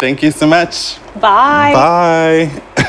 Thank 0.00 0.22
you 0.22 0.30
so 0.30 0.46
much. 0.46 0.98
Bye. 1.20 1.72
Bye. 1.74 2.84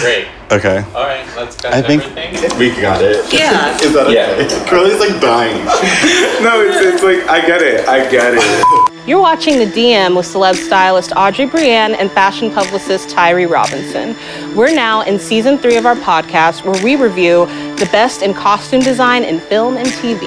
Great. 0.00 0.26
Okay. 0.50 0.78
All 0.96 1.04
right, 1.04 1.24
let's 1.36 1.54
cut 1.54 1.72
I 1.72 1.80
think- 1.80 2.02
everything. 2.02 2.58
We 2.58 2.70
got 2.82 3.00
it. 3.02 3.32
Yeah. 3.32 3.72
Is 3.80 3.92
that 3.94 4.10
Yeah. 4.10 4.34
okay? 4.44 4.68
Curly's 4.68 4.98
like 4.98 5.20
dying. 5.20 5.64
No, 6.42 6.60
it's, 6.60 6.76
it's 6.78 7.04
like, 7.04 7.20
I 7.28 7.46
get 7.46 7.62
it. 7.62 7.86
I 7.88 8.10
get 8.10 8.34
it. 8.34 9.06
You're 9.06 9.20
watching 9.20 9.60
The 9.60 9.66
DM 9.66 10.16
with 10.16 10.26
celeb 10.26 10.56
stylist 10.56 11.12
Audrey 11.14 11.46
Brianne 11.46 11.94
and 11.96 12.10
fashion 12.10 12.50
publicist 12.50 13.10
Tyree 13.10 13.46
Robinson. 13.46 14.16
We're 14.56 14.74
now 14.74 15.02
in 15.02 15.20
season 15.20 15.56
three 15.56 15.76
of 15.76 15.86
our 15.86 15.94
podcast 15.94 16.64
where 16.64 16.82
we 16.82 16.96
review 16.96 17.46
the 17.76 17.88
best 17.92 18.22
in 18.22 18.34
costume 18.34 18.80
design 18.80 19.22
in 19.22 19.38
film 19.38 19.76
and 19.76 19.86
TV. 19.86 20.22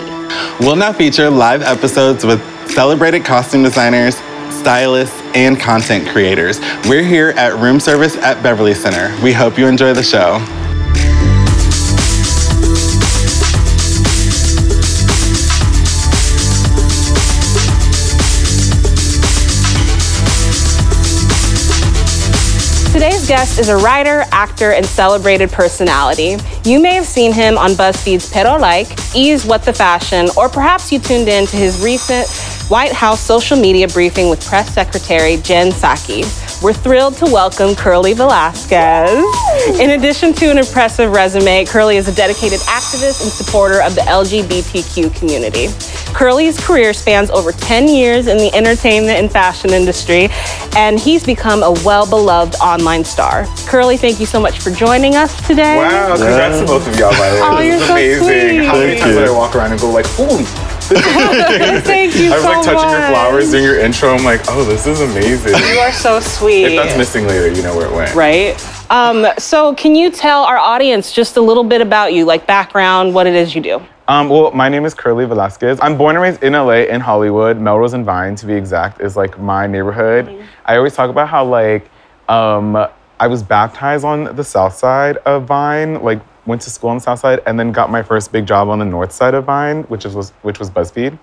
We'll 0.61 0.77
now 0.77 0.93
feature 0.93 1.29
live 1.29 1.63
episodes 1.63 2.23
with 2.23 2.39
celebrated 2.71 3.25
costume 3.25 3.61
designers, 3.63 4.15
stylists, 4.51 5.21
and 5.35 5.59
content 5.59 6.07
creators. 6.07 6.59
We're 6.87 7.03
here 7.03 7.29
at 7.29 7.59
Room 7.59 7.79
Service 7.79 8.15
at 8.17 8.41
Beverly 8.43 8.73
Center. 8.73 9.15
We 9.23 9.33
hope 9.33 9.57
you 9.57 9.67
enjoy 9.67 9.93
the 9.93 10.03
show. 10.03 10.39
Today's 22.93 23.27
guest 23.27 23.59
is 23.59 23.69
a 23.69 23.77
writer, 23.77 24.23
actor, 24.31 24.71
and 24.71 24.85
celebrated 24.85 25.51
personality. 25.51 26.37
You 26.63 26.79
may 26.79 26.93
have 26.93 27.05
seen 27.05 27.33
him 27.33 27.57
on 27.57 27.71
BuzzFeed's 27.71 28.31
Pero 28.31 28.57
Like, 28.57 28.87
E's 29.15 29.45
What 29.45 29.63
the 29.63 29.73
Fashion, 29.73 30.29
or 30.37 30.47
perhaps 30.47 30.91
you 30.91 30.99
tuned 30.99 31.27
in 31.27 31.47
to 31.47 31.57
his 31.57 31.83
recent 31.83 32.27
White 32.69 32.93
House 32.93 33.19
social 33.19 33.57
media 33.57 33.87
briefing 33.89 34.29
with 34.29 34.43
Press 34.45 34.73
Secretary 34.73 35.37
Jen 35.37 35.71
Psaki. 35.71 36.23
We're 36.63 36.71
thrilled 36.73 37.17
to 37.17 37.25
welcome 37.25 37.75
Curly 37.75 38.13
Velasquez. 38.13 39.25
In 39.79 39.91
addition 39.91 40.33
to 40.35 40.45
an 40.49 40.57
impressive 40.57 41.11
resume, 41.11 41.65
Curly 41.65 41.97
is 41.97 42.07
a 42.07 42.15
dedicated 42.15 42.61
activist 42.61 43.21
and 43.21 43.29
supporter 43.29 43.81
of 43.81 43.95
the 43.95 44.01
LGBTQ 44.01 45.13
community. 45.13 45.67
Curly's 46.15 46.57
career 46.65 46.93
spans 46.93 47.29
over 47.31 47.51
10 47.51 47.89
years 47.89 48.27
in 48.27 48.37
the 48.37 48.53
entertainment 48.55 49.19
and 49.19 49.29
fashion 49.29 49.71
industry, 49.71 50.29
and 50.77 50.97
he's 50.97 51.25
become 51.25 51.63
a 51.63 51.71
well 51.83 52.09
beloved 52.09 52.55
online 52.61 53.03
star. 53.03 53.45
Curly, 53.67 53.97
thank 53.97 54.21
you 54.21 54.25
so 54.25 54.39
much 54.39 54.59
for 54.61 54.71
joining 54.71 55.15
us 55.15 55.35
today. 55.45 55.75
Wow, 55.75 56.15
congrats 56.15 56.59
to 56.59 56.65
both 56.65 56.87
of 56.87 56.97
y'all, 56.97 57.11
by 57.11 57.29
the 57.29 57.35
way. 57.35 57.41
Oh, 57.43 57.57
this 57.57 57.65
you're 57.65 57.75
is 57.75 57.87
so 57.87 57.93
amazing. 57.93 58.63
How 58.63 58.73
many 58.77 58.93
sweet. 58.93 59.01
times 59.01 59.15
did 59.15 59.27
I 59.27 59.31
walk 59.31 59.53
around 59.53 59.71
and 59.73 59.81
go 59.81 59.89
like, 59.91 60.07
ooh, 60.17 60.39
Thank 61.83 62.15
you 62.15 62.31
I 62.31 62.35
was 62.35 62.43
so 62.43 62.49
like 62.49 62.65
touching 62.65 62.89
your 62.89 63.07
flowers 63.07 63.51
during 63.51 63.65
your 63.65 63.79
intro. 63.79 64.09
I'm 64.15 64.23
like, 64.23 64.41
oh, 64.49 64.63
this 64.65 64.85
is 64.85 65.01
amazing. 65.01 65.53
You 65.53 65.79
are 65.79 65.91
so 65.91 66.19
sweet. 66.19 66.65
if 66.65 66.75
that's 66.75 66.97
missing 66.97 67.25
later, 67.27 67.51
you 67.53 67.63
know 67.63 67.75
where 67.75 67.87
it 67.87 67.93
went. 67.93 68.13
right? 68.15 68.91
Um, 68.91 69.25
so, 69.37 69.73
can 69.75 69.95
you 69.95 70.11
tell 70.11 70.43
our 70.43 70.57
audience 70.57 71.11
just 71.11 71.37
a 71.37 71.41
little 71.41 71.63
bit 71.63 71.81
about 71.81 72.13
you, 72.13 72.25
like 72.25 72.45
background, 72.45 73.13
what 73.13 73.27
it 73.27 73.33
is 73.33 73.55
you 73.55 73.61
do? 73.61 73.81
Um, 74.07 74.27
well, 74.29 74.51
my 74.51 74.67
name 74.67 74.83
is 74.85 74.93
Curly 74.93 75.25
Velasquez. 75.25 75.79
I'm 75.81 75.97
born 75.97 76.15
and 76.15 76.21
raised 76.21 76.43
in 76.43 76.53
LA, 76.53 76.83
in 76.93 76.99
Hollywood. 76.99 77.57
Melrose 77.57 77.93
and 77.93 78.03
Vine, 78.05 78.35
to 78.35 78.45
be 78.45 78.53
exact, 78.53 78.99
is 78.99 79.15
like 79.15 79.39
my 79.39 79.65
neighborhood. 79.65 80.45
I 80.65 80.75
always 80.75 80.93
talk 80.93 81.09
about 81.09 81.29
how 81.29 81.45
like 81.45 81.89
um, 82.27 82.75
I 83.19 83.27
was 83.27 83.41
baptized 83.41 84.03
on 84.03 84.35
the 84.35 84.43
south 84.43 84.75
side 84.75 85.17
of 85.17 85.45
Vine, 85.45 86.03
like 86.03 86.19
went 86.45 86.61
to 86.63 86.69
school 86.69 86.89
on 86.89 86.97
the 86.97 87.01
south 87.01 87.19
side, 87.19 87.41
and 87.45 87.59
then 87.59 87.71
got 87.71 87.89
my 87.89 88.03
first 88.03 88.31
big 88.31 88.45
job 88.45 88.69
on 88.69 88.79
the 88.79 88.85
north 88.85 89.11
side 89.11 89.33
of 89.33 89.45
Vine, 89.45 89.83
which 89.83 90.05
is 90.05 90.13
was 90.15 90.31
which 90.41 90.59
was 90.59 90.69
BuzzFeed. 90.69 91.17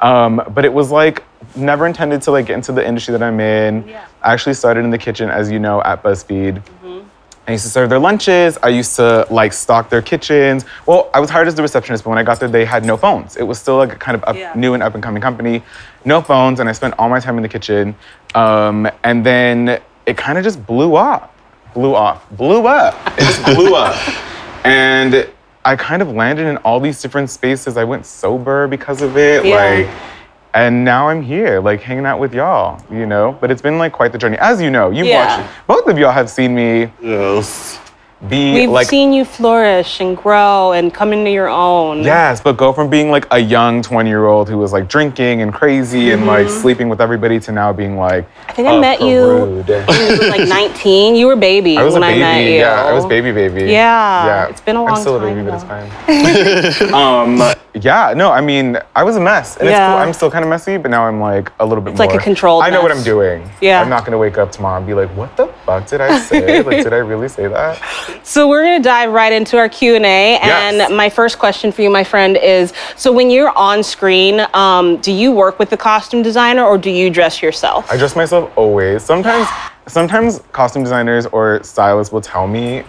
Um, 0.00 0.42
but 0.54 0.64
it 0.64 0.72
was 0.72 0.90
like 0.90 1.24
never 1.56 1.86
intended 1.86 2.22
to 2.22 2.30
like 2.30 2.46
get 2.46 2.54
into 2.54 2.72
the 2.72 2.86
industry 2.86 3.12
that 3.12 3.22
I'm 3.22 3.40
in. 3.40 3.88
I 4.22 4.32
actually 4.32 4.54
started 4.54 4.84
in 4.84 4.90
the 4.90 4.98
kitchen, 4.98 5.30
as 5.30 5.50
you 5.50 5.58
know, 5.58 5.82
at 5.82 6.02
BuzzFeed. 6.02 6.62
I 7.46 7.52
used 7.52 7.64
to 7.64 7.70
serve 7.70 7.88
their 7.88 7.98
lunches. 7.98 8.58
I 8.62 8.68
used 8.68 8.94
to 8.96 9.26
like 9.30 9.54
stock 9.54 9.88
their 9.88 10.02
kitchens. 10.02 10.66
Well, 10.84 11.08
I 11.14 11.20
was 11.20 11.30
hired 11.30 11.48
as 11.48 11.54
the 11.54 11.62
receptionist, 11.62 12.04
but 12.04 12.10
when 12.10 12.18
I 12.18 12.22
got 12.22 12.40
there, 12.40 12.48
they 12.48 12.66
had 12.66 12.84
no 12.84 12.98
phones. 12.98 13.38
It 13.38 13.42
was 13.44 13.58
still 13.58 13.78
like 13.78 13.90
a 13.92 13.96
kind 13.96 14.14
of 14.16 14.24
up, 14.24 14.36
Yeah. 14.36 14.52
new 14.54 14.74
and 14.74 14.82
up 14.82 14.92
and 14.92 15.02
coming 15.02 15.22
company, 15.22 15.62
no 16.04 16.20
phones, 16.20 16.60
and 16.60 16.68
I 16.68 16.72
spent 16.72 16.92
all 16.98 17.08
my 17.08 17.20
time 17.20 17.38
in 17.38 17.42
the 17.42 17.48
kitchen. 17.48 17.94
Um, 18.34 18.86
and 19.02 19.24
then 19.24 19.80
it 20.04 20.18
kind 20.18 20.36
of 20.36 20.44
just 20.44 20.66
blew 20.66 20.94
up, 20.96 21.34
blew 21.72 21.94
off, 21.94 22.28
blew 22.32 22.66
up. 22.66 22.94
It 23.16 23.20
just 23.22 23.42
blew 23.46 23.74
up, 23.74 23.96
and 24.68 25.28
I 25.64 25.76
kind 25.76 26.02
of 26.02 26.08
landed 26.12 26.46
in 26.46 26.56
all 26.58 26.80
these 26.80 27.00
different 27.02 27.30
spaces. 27.30 27.76
I 27.76 27.84
went 27.84 28.06
sober 28.06 28.66
because 28.68 29.02
of 29.02 29.16
it, 29.16 29.44
Yeah. 29.44 29.54
like. 29.84 29.88
And 30.54 30.82
now 30.84 31.08
I'm 31.10 31.20
here, 31.22 31.60
like 31.60 31.82
hanging 31.82 32.06
out 32.06 32.18
with 32.18 32.34
y'all, 32.34 32.80
you 32.90 33.04
know. 33.06 33.36
But 33.38 33.50
it's 33.50 33.60
been 33.62 33.78
like 33.78 33.92
quite 33.92 34.12
the 34.12 34.18
journey, 34.18 34.38
as 34.38 34.60
you 34.62 34.70
know. 34.70 34.90
You've 34.90 35.06
Yeah. 35.06 35.36
watched. 35.38 35.48
Both 35.66 35.86
of 35.88 35.98
y'all 35.98 36.10
have 36.10 36.30
seen 36.30 36.54
me 36.54 36.90
Yes. 37.00 37.78
Be 38.28 38.52
We've 38.52 38.70
like 38.70 38.88
seen 38.88 39.12
you 39.12 39.24
flourish 39.24 40.00
and 40.00 40.16
grow 40.16 40.72
and 40.72 40.92
come 40.92 41.12
into 41.12 41.30
your 41.30 41.48
own. 41.48 42.02
yes 42.02 42.40
but 42.40 42.56
go 42.56 42.72
from 42.72 42.90
being 42.90 43.10
like 43.12 43.26
a 43.30 43.38
young 43.38 43.80
20 43.80 44.08
year 44.10 44.26
old 44.26 44.48
who 44.48 44.58
was 44.58 44.72
like 44.72 44.88
drinking 44.88 45.40
and 45.42 45.54
crazy 45.54 46.10
and 46.10 46.26
like 46.26 46.48
sleeping 46.48 46.88
with 46.88 47.00
everybody 47.00 47.38
to 47.38 47.52
now 47.52 47.72
being 47.72 47.96
like 47.96 48.26
Mm-hmm. 48.28 48.50
I 48.50 48.52
think 48.54 48.68
I 48.68 48.80
met 48.80 49.00
you 49.02 49.64
when 49.86 50.10
you 50.10 50.18
were 50.18 50.28
like 50.30 50.48
19. 50.48 51.14
You 51.14 51.26
were 51.28 51.36
baby 51.36 51.76
I 51.78 51.84
was 51.84 51.94
when 51.94 52.02
a 52.02 52.06
baby, 52.06 52.24
I 52.24 52.26
met 52.34 52.44
you. 52.50 52.54
yeah. 52.56 52.84
I 52.86 52.92
was 52.92 53.06
baby, 53.06 53.30
baby. 53.30 53.70
Yeah, 53.70 54.26
yeah. 54.26 54.46
it's 54.48 54.60
been 54.60 54.74
a 54.74 54.82
I'm 54.82 54.90
long 54.92 55.00
still 55.00 55.16
a 55.16 55.20
time, 55.20 55.36
baby, 55.36 55.48
but 55.48 55.60
though. 55.60 56.66
it's 56.66 56.78
fine. 56.78 56.94
um, 56.94 57.54
yeah, 57.74 58.14
no, 58.16 58.30
I 58.30 58.40
mean, 58.40 58.78
I 58.96 59.02
was 59.04 59.16
a 59.16 59.20
mess, 59.20 59.56
and 59.56 59.68
it's 59.68 59.76
cool. 59.76 59.86
I'm 59.86 60.12
still 60.12 60.30
kind 60.30 60.44
of 60.44 60.48
messy, 60.48 60.76
but 60.78 60.90
now 60.90 61.06
I'm 61.06 61.20
like 61.20 61.52
a 61.60 61.66
little 61.66 61.82
bit 61.84 61.90
It's 61.92 61.98
more. 62.00 62.08
like 62.08 62.20
a 62.20 62.22
controlled 62.22 62.64
I 62.64 62.70
know 62.70 62.82
what. 62.82 62.90
I'm 62.92 63.02
doing. 63.02 63.48
Yeah. 63.60 63.80
I'm 63.80 63.88
not 63.88 64.04
gonna 64.04 64.18
wake 64.18 64.38
up 64.38 64.50
tomorrow 64.50 64.78
and 64.78 64.86
be 64.86 64.94
like, 64.94 65.08
what 65.10 65.36
the 65.36 65.46
fuck 65.66 65.86
did 65.86 66.00
I 66.00 66.18
say? 66.20 66.62
like, 66.62 66.82
did 66.82 66.92
I 66.92 66.98
really 66.98 67.28
say 67.28 67.46
that? 67.48 67.78
So 68.24 68.48
we're 68.48 68.62
gonna 68.64 68.82
dive 68.82 69.12
right 69.12 69.32
into 69.32 69.56
our 69.58 69.68
Q 69.68 69.94
and 69.96 70.04
A. 70.06 70.38
And 70.38 70.76
Yes. 70.78 70.90
my 70.90 71.08
first 71.10 71.38
question 71.38 71.70
for 71.70 71.82
you, 71.82 71.90
my 71.90 72.04
friend, 72.04 72.36
is: 72.36 72.72
so 72.96 73.12
when 73.12 73.30
you're 73.30 73.56
on 73.56 73.82
screen, 73.82 74.46
um, 74.54 74.96
do 74.98 75.12
you 75.12 75.30
work 75.32 75.58
with 75.58 75.70
the 75.70 75.76
costume 75.76 76.22
designer 76.22 76.64
or 76.64 76.78
do 76.78 76.90
you 76.90 77.10
dress 77.10 77.42
yourself? 77.42 77.90
I 77.92 77.96
dress 77.96 78.16
myself 78.16 78.50
always. 78.56 79.02
Sometimes, 79.04 79.46
sometimes 79.88 80.40
costume 80.52 80.84
designers 80.84 81.26
or 81.26 81.62
stylists 81.62 82.12
will 82.12 82.20
tell 82.20 82.46
me 82.46 82.80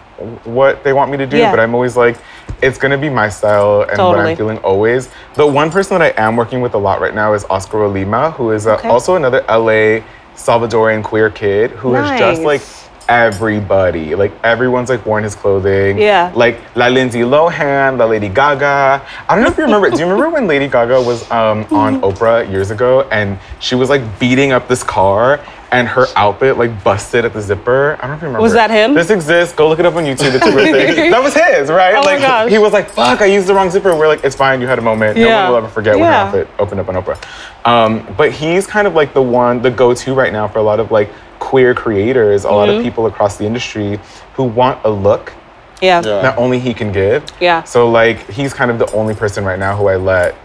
what 0.43 0.83
they 0.83 0.93
want 0.93 1.09
me 1.11 1.17
to 1.17 1.25
do, 1.25 1.37
Yeah. 1.37 1.51
but 1.51 1.59
I'm 1.59 1.73
always 1.73 1.95
like, 1.97 2.17
it's 2.61 2.77
gonna 2.77 2.97
be 2.97 3.09
my 3.09 3.29
style 3.29 3.81
and 3.83 3.97
what 4.09 4.19
I'm 4.19 4.35
feeling 4.35 4.57
always. 4.59 5.09
The 5.35 5.47
one 5.47 5.71
person 5.71 5.97
that 5.99 6.13
I 6.17 6.21
am 6.21 6.35
working 6.35 6.61
with 6.61 6.73
a 6.73 6.77
lot 6.77 6.99
right 7.01 7.15
now 7.15 7.33
is 7.33 7.45
Oscar 7.49 7.77
Olima, 7.79 8.33
who 8.33 8.51
is 8.51 8.67
uh, 8.67 8.75
Okay. 8.75 8.89
also 8.89 9.15
another 9.15 9.43
LA 9.47 10.03
Salvadorian 10.35 11.03
queer 11.03 11.29
kid 11.29 11.71
who 11.71 11.93
has 11.93 12.19
just 12.19 12.41
like 12.43 12.61
Nice. 12.61 12.88
Everybody. 13.09 14.15
Like 14.15 14.31
everyone's 14.43 14.89
like 14.89 15.05
worn 15.05 15.23
his 15.23 15.35
clothing. 15.35 15.97
Yeah. 15.97 16.31
Like 16.35 16.59
La 16.75 16.87
Lindsay 16.87 17.21
Lohan, 17.21 17.97
La 17.97 18.05
Lady 18.05 18.29
Gaga. 18.29 19.05
I 19.27 19.35
don't 19.35 19.43
know 19.43 19.49
if 19.49 19.57
you 19.57 19.63
remember. 19.63 19.89
do 19.89 19.97
you 19.97 20.05
remember 20.05 20.29
when 20.29 20.47
Lady 20.47 20.67
Gaga 20.67 21.01
was 21.01 21.29
um, 21.31 21.65
on 21.71 22.01
Oprah 22.07 22.49
years 22.49 22.71
ago 22.71 23.01
and 23.11 23.37
she 23.59 23.75
was 23.75 23.89
like 23.89 24.19
beating 24.19 24.51
up 24.51 24.67
this 24.67 24.83
car 24.83 25.43
and 25.71 25.87
her 25.87 26.07
outfit 26.15 26.57
like 26.57 26.83
busted 26.83 27.25
at 27.25 27.33
the 27.33 27.41
zipper? 27.41 27.97
I 27.97 28.01
don't 28.01 28.11
know 28.11 28.15
if 28.15 28.21
you 28.21 28.27
remember. 28.27 28.43
Was 28.43 28.53
that 28.53 28.69
him? 28.69 28.93
This 28.93 29.09
exists. 29.09 29.55
Go 29.55 29.67
look 29.67 29.79
it 29.79 29.85
up 29.85 29.95
on 29.95 30.03
YouTube. 30.03 30.35
It's 30.35 30.45
a 30.45 30.55
real 30.55 30.71
thing. 30.71 31.11
that 31.11 31.23
was 31.23 31.33
his, 31.33 31.69
right? 31.69 31.95
Oh 31.95 32.03
my 32.03 32.13
like 32.13 32.19
gosh. 32.19 32.51
he 32.51 32.59
was 32.59 32.73
like, 32.73 32.89
"Fuck, 32.89 33.21
I 33.21 33.25
used 33.25 33.47
the 33.47 33.53
wrong 33.53 33.69
zipper." 33.71 33.95
We're 33.95 34.07
like, 34.07 34.23
"It's 34.23 34.35
fine. 34.35 34.61
You 34.61 34.67
had 34.67 34.79
a 34.79 34.83
moment. 34.83 35.17
No 35.17 35.27
one 35.29 35.49
will 35.49 35.57
ever 35.57 35.67
forget 35.67 35.95
when 35.95 36.05
her 36.05 36.11
outfit 36.11 36.47
opened 36.59 36.79
up 36.79 36.89
on 36.89 36.95
Oprah." 36.95 37.19
Um, 37.65 38.07
but 38.17 38.31
he's 38.31 38.65
kind 38.65 38.87
of 38.87 38.93
like 38.93 39.13
the 39.13 39.21
one, 39.21 39.61
the 39.61 39.69
go-to 39.69 40.13
right 40.13 40.31
now 40.31 40.47
for 40.47 40.59
a 40.59 40.63
lot 40.63 40.79
of 40.79 40.91
like 40.91 41.09
queer 41.49 41.73
creators, 41.73 42.43
a 42.43 42.51
lot 42.51 42.69
Mm-hmm. 42.69 42.77
of 42.77 42.83
people 42.83 43.07
across 43.07 43.37
the 43.37 43.45
industry 43.45 43.99
who 44.35 44.43
want 44.43 44.79
a 44.85 44.89
look 44.89 45.33
yeah. 45.81 45.99
Yeah. 46.05 46.21
that 46.21 46.37
only 46.37 46.59
he 46.59 46.73
can 46.75 46.91
give. 46.91 47.23
Yeah. 47.39 47.63
So 47.63 47.89
like 47.89 48.29
he's 48.29 48.53
kind 48.53 48.69
of 48.69 48.77
the 48.77 48.91
only 48.91 49.15
person 49.15 49.43
right 49.43 49.57
now 49.57 49.75
who 49.75 49.87
I 49.87 49.95
let, 49.95 50.35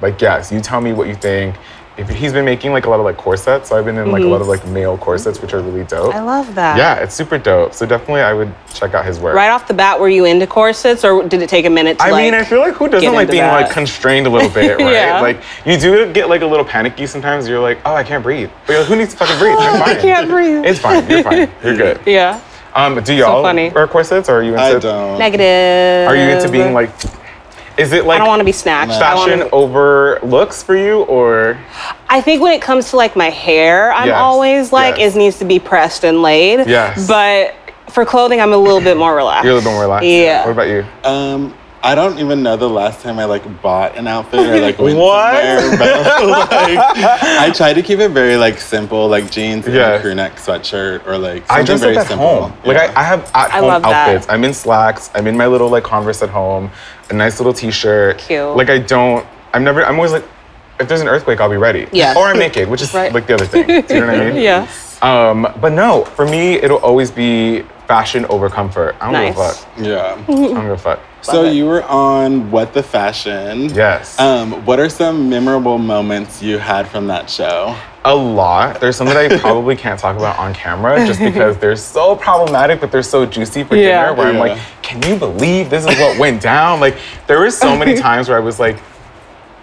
like, 0.00 0.18
yes, 0.22 0.50
you 0.50 0.60
tell 0.60 0.80
me 0.80 0.92
what 0.94 1.06
you 1.08 1.14
think. 1.16 1.54
If 1.96 2.08
he's 2.08 2.32
been 2.32 2.44
making 2.44 2.72
like 2.72 2.86
a 2.86 2.90
lot 2.90 2.98
of 2.98 3.04
like 3.04 3.16
corsets, 3.16 3.68
so 3.68 3.78
I've 3.78 3.84
been 3.84 3.96
in 3.96 4.10
like 4.10 4.24
a 4.24 4.26
lot 4.26 4.40
of 4.40 4.48
like 4.48 4.66
male 4.66 4.98
corsets, 4.98 5.40
which 5.40 5.54
are 5.54 5.60
really 5.60 5.84
dope. 5.84 6.12
Mm-hmm. 6.12 6.18
I 6.18 6.22
love 6.22 6.54
that. 6.56 6.76
Yeah, 6.76 6.96
it's 6.96 7.14
super 7.14 7.38
dope. 7.38 7.72
So 7.72 7.86
definitely, 7.86 8.22
I 8.22 8.32
would 8.32 8.52
check 8.74 8.94
out 8.94 9.04
his 9.04 9.20
work. 9.20 9.36
Right 9.36 9.48
off 9.48 9.68
the 9.68 9.74
bat, 9.74 10.00
were 10.00 10.08
you 10.08 10.24
into 10.24 10.46
corsets, 10.46 11.04
or 11.04 11.26
did 11.28 11.40
it 11.40 11.48
take 11.48 11.66
a 11.66 11.70
minute 11.70 11.98
to 11.98 12.04
I 12.04 12.10
like? 12.10 12.24
mean, 12.24 12.34
I 12.34 12.42
feel 12.42 12.58
like 12.58 12.74
who 12.74 12.88
doesn't 12.88 13.12
like 13.12 13.30
being 13.30 13.42
that? 13.42 13.62
like 13.62 13.70
constrained 13.70 14.26
a 14.26 14.30
little 14.30 14.50
bit, 14.50 14.76
right? 14.78 14.92
Yeah. 14.92 15.20
Like 15.20 15.40
you 15.64 15.78
do 15.78 16.12
get 16.12 16.28
like 16.28 16.42
a 16.42 16.46
little 16.46 16.64
panicky 16.64 17.06
sometimes. 17.06 17.46
You're 17.48 17.60
like, 17.60 17.78
oh, 17.84 17.94
I 17.94 18.02
can't 18.02 18.24
breathe. 18.24 18.50
But 18.66 18.72
you're 18.72 18.80
like, 18.80 18.88
who 18.88 18.96
needs 18.96 19.12
to 19.12 19.18
fucking 19.18 19.38
breathe? 19.38 19.56
I'm 19.60 19.80
fine. 19.80 19.96
I 19.96 20.00
can't 20.00 20.28
breathe. 20.28 20.64
It's 20.64 20.80
fine. 20.80 21.08
You're 21.08 21.22
fine. 21.22 21.48
You're 21.62 21.76
good. 21.76 22.00
yeah. 22.06 22.40
Um, 22.74 23.00
do 23.04 23.14
y'all 23.14 23.40
funny. 23.40 23.70
wear 23.70 23.86
corsets, 23.86 24.28
or 24.28 24.40
are 24.40 24.42
you 24.42 24.54
into? 24.54 24.62
I 24.62 24.78
don't. 24.80 25.18
Negative. 25.18 26.08
Are 26.08 26.16
you 26.16 26.22
into 26.22 26.50
being 26.50 26.74
like? 26.74 26.90
Is 27.76 27.92
it 27.92 28.04
like 28.04 28.04
I 28.04 28.08
like 28.08 28.18
don't 28.20 28.28
want 28.28 28.40
to 28.40 28.44
be 28.44 28.52
snatched. 28.52 28.92
I 28.92 29.14
wanna- 29.14 29.32
fashion 29.36 29.48
over 29.52 30.18
looks 30.22 30.62
for 30.62 30.76
you, 30.76 31.02
or 31.02 31.58
I 32.08 32.20
think 32.20 32.40
when 32.42 32.52
it 32.52 32.62
comes 32.62 32.90
to 32.90 32.96
like 32.96 33.16
my 33.16 33.30
hair, 33.30 33.92
I'm 33.92 34.08
Yes, 34.08 34.16
always 34.16 34.72
like 34.72 34.98
yes. 34.98 35.14
it 35.14 35.18
needs 35.18 35.38
to 35.40 35.44
be 35.44 35.58
pressed 35.58 36.04
and 36.04 36.22
laid. 36.22 36.66
Yes. 36.68 37.06
But 37.08 37.54
for 37.90 38.04
clothing, 38.04 38.40
I'm 38.40 38.52
a 38.52 38.56
little 38.56 38.80
bit 38.80 38.96
more 38.96 39.14
relaxed. 39.14 39.44
you're 39.44 39.52
a 39.54 39.56
little 39.56 39.70
bit 39.70 39.74
more 39.74 39.82
relaxed? 39.84 40.06
Yeah. 40.06 40.44
What 40.46 40.52
about 40.52 40.68
you? 40.68 40.84
Um, 41.04 41.54
I 41.84 41.94
don't 41.94 42.18
even 42.18 42.42
know 42.42 42.56
the 42.56 42.68
last 42.68 43.02
time 43.02 43.18
I 43.18 43.26
like 43.26 43.44
bought 43.60 43.94
an 43.96 44.06
outfit 44.06 44.40
or 44.40 44.58
like 44.58 44.78
went 44.86 44.98
What? 44.98 45.34
somewhere. 45.60 45.78
But 45.78 46.50
like, 46.50 46.78
I 46.98 47.50
try 47.54 47.74
to 47.74 47.82
keep 47.82 47.98
it 47.98 48.08
very 48.10 48.36
like 48.38 48.58
simple, 48.58 49.06
like 49.06 49.30
jeans 49.30 49.66
and 49.66 49.74
Yes. 49.74 49.98
a 49.98 50.02
crew 50.02 50.14
neck 50.14 50.36
sweatshirt 50.36 51.06
or 51.06 51.18
like 51.18 51.42
I 51.50 51.58
something 51.58 51.66
dress 51.66 51.80
very 51.80 51.96
up 51.96 52.02
at 52.02 52.08
simple. 52.08 52.26
home. 52.48 52.52
Like 52.64 52.76
Yeah. 52.78 52.92
I, 52.96 53.00
I 53.00 53.04
have 53.04 53.20
at 53.34 53.34
I 53.34 53.58
home 53.58 53.68
love 53.68 53.82
that. 53.82 54.08
outfits. 54.08 54.26
I'm 54.30 54.44
in 54.44 54.54
slacks. 54.54 55.10
I'm 55.14 55.26
in 55.26 55.36
my 55.36 55.46
little 55.46 55.68
like 55.68 55.84
Converse 55.84 56.22
at 56.22 56.30
home. 56.30 56.70
A 57.10 57.12
nice 57.12 57.38
little 57.38 57.52
T-shirt. 57.52 58.18
Cute. 58.18 58.56
Like 58.56 58.70
I 58.70 58.78
don't. 58.78 59.26
I'm 59.52 59.62
never. 59.62 59.84
I'm 59.84 59.96
always 59.96 60.12
like, 60.12 60.24
if 60.80 60.88
there's 60.88 61.02
an 61.02 61.08
earthquake, 61.08 61.38
I'll 61.40 61.50
be 61.50 61.58
ready. 61.58 61.86
Yeah. 61.92 62.14
Or 62.16 62.28
I'm 62.28 62.38
naked, 62.38 62.68
which 62.68 62.80
is 62.80 62.94
Right. 62.94 63.12
like 63.12 63.26
the 63.26 63.34
other 63.34 63.46
thing. 63.46 63.66
Do 63.66 63.94
you 63.94 64.00
know 64.00 64.06
what 64.06 64.20
I 64.20 64.30
mean? 64.32 64.42
Yeah. 64.42 64.66
Um, 65.02 65.46
but 65.60 65.72
no, 65.72 66.04
for 66.16 66.24
me, 66.26 66.54
it'll 66.54 66.78
always 66.78 67.10
be 67.10 67.62
fashion 67.86 68.24
over 68.26 68.48
comfort. 68.48 68.96
I 69.02 69.12
don't 69.12 69.26
give 69.26 69.36
a 69.36 69.38
Nice. 69.42 69.58
fuck. 69.64 69.68
yeah. 69.78 70.14
I 70.26 70.32
don't 70.32 70.54
give 70.54 70.70
a 70.70 70.78
fuck. 70.78 71.00
So 71.24 71.44
it. 71.44 71.54
you 71.54 71.66
were 71.66 71.82
on 71.84 72.50
What 72.50 72.72
the 72.74 72.82
Fashion. 72.82 73.70
Yes. 73.74 74.18
Um, 74.20 74.64
what 74.66 74.78
are 74.78 74.88
some 74.88 75.28
memorable 75.30 75.78
moments 75.78 76.42
you 76.42 76.58
had 76.58 76.86
from 76.88 77.06
that 77.08 77.28
show? 77.30 77.76
a 78.06 78.14
lot. 78.14 78.80
There's 78.82 78.96
some 78.96 79.06
that 79.06 79.16
I 79.16 79.38
probably 79.38 79.76
can't 79.76 79.98
talk 79.98 80.18
about 80.18 80.38
on 80.38 80.52
camera 80.52 81.06
just 81.06 81.20
because 81.32 81.56
they're 81.56 81.74
so 81.74 82.14
problematic, 82.14 82.78
but 82.78 82.92
they're 82.92 83.02
so 83.02 83.24
juicy 83.24 83.64
for 83.64 83.76
Yeah. 83.76 84.02
dinner. 84.10 84.14
Where 84.14 84.26
I'm 84.28 84.36
like, 84.36 84.58
can 84.82 85.02
you 85.10 85.16
believe 85.18 85.70
this 85.70 85.86
is 85.86 85.98
what 85.98 86.18
went 86.18 86.42
down? 86.42 86.80
Like, 86.80 86.98
there 87.26 87.38
were 87.38 87.50
so 87.50 87.74
many 87.74 87.94
times 87.98 88.28
where 88.28 88.36
I 88.36 88.40
was 88.40 88.60
like, 88.60 88.76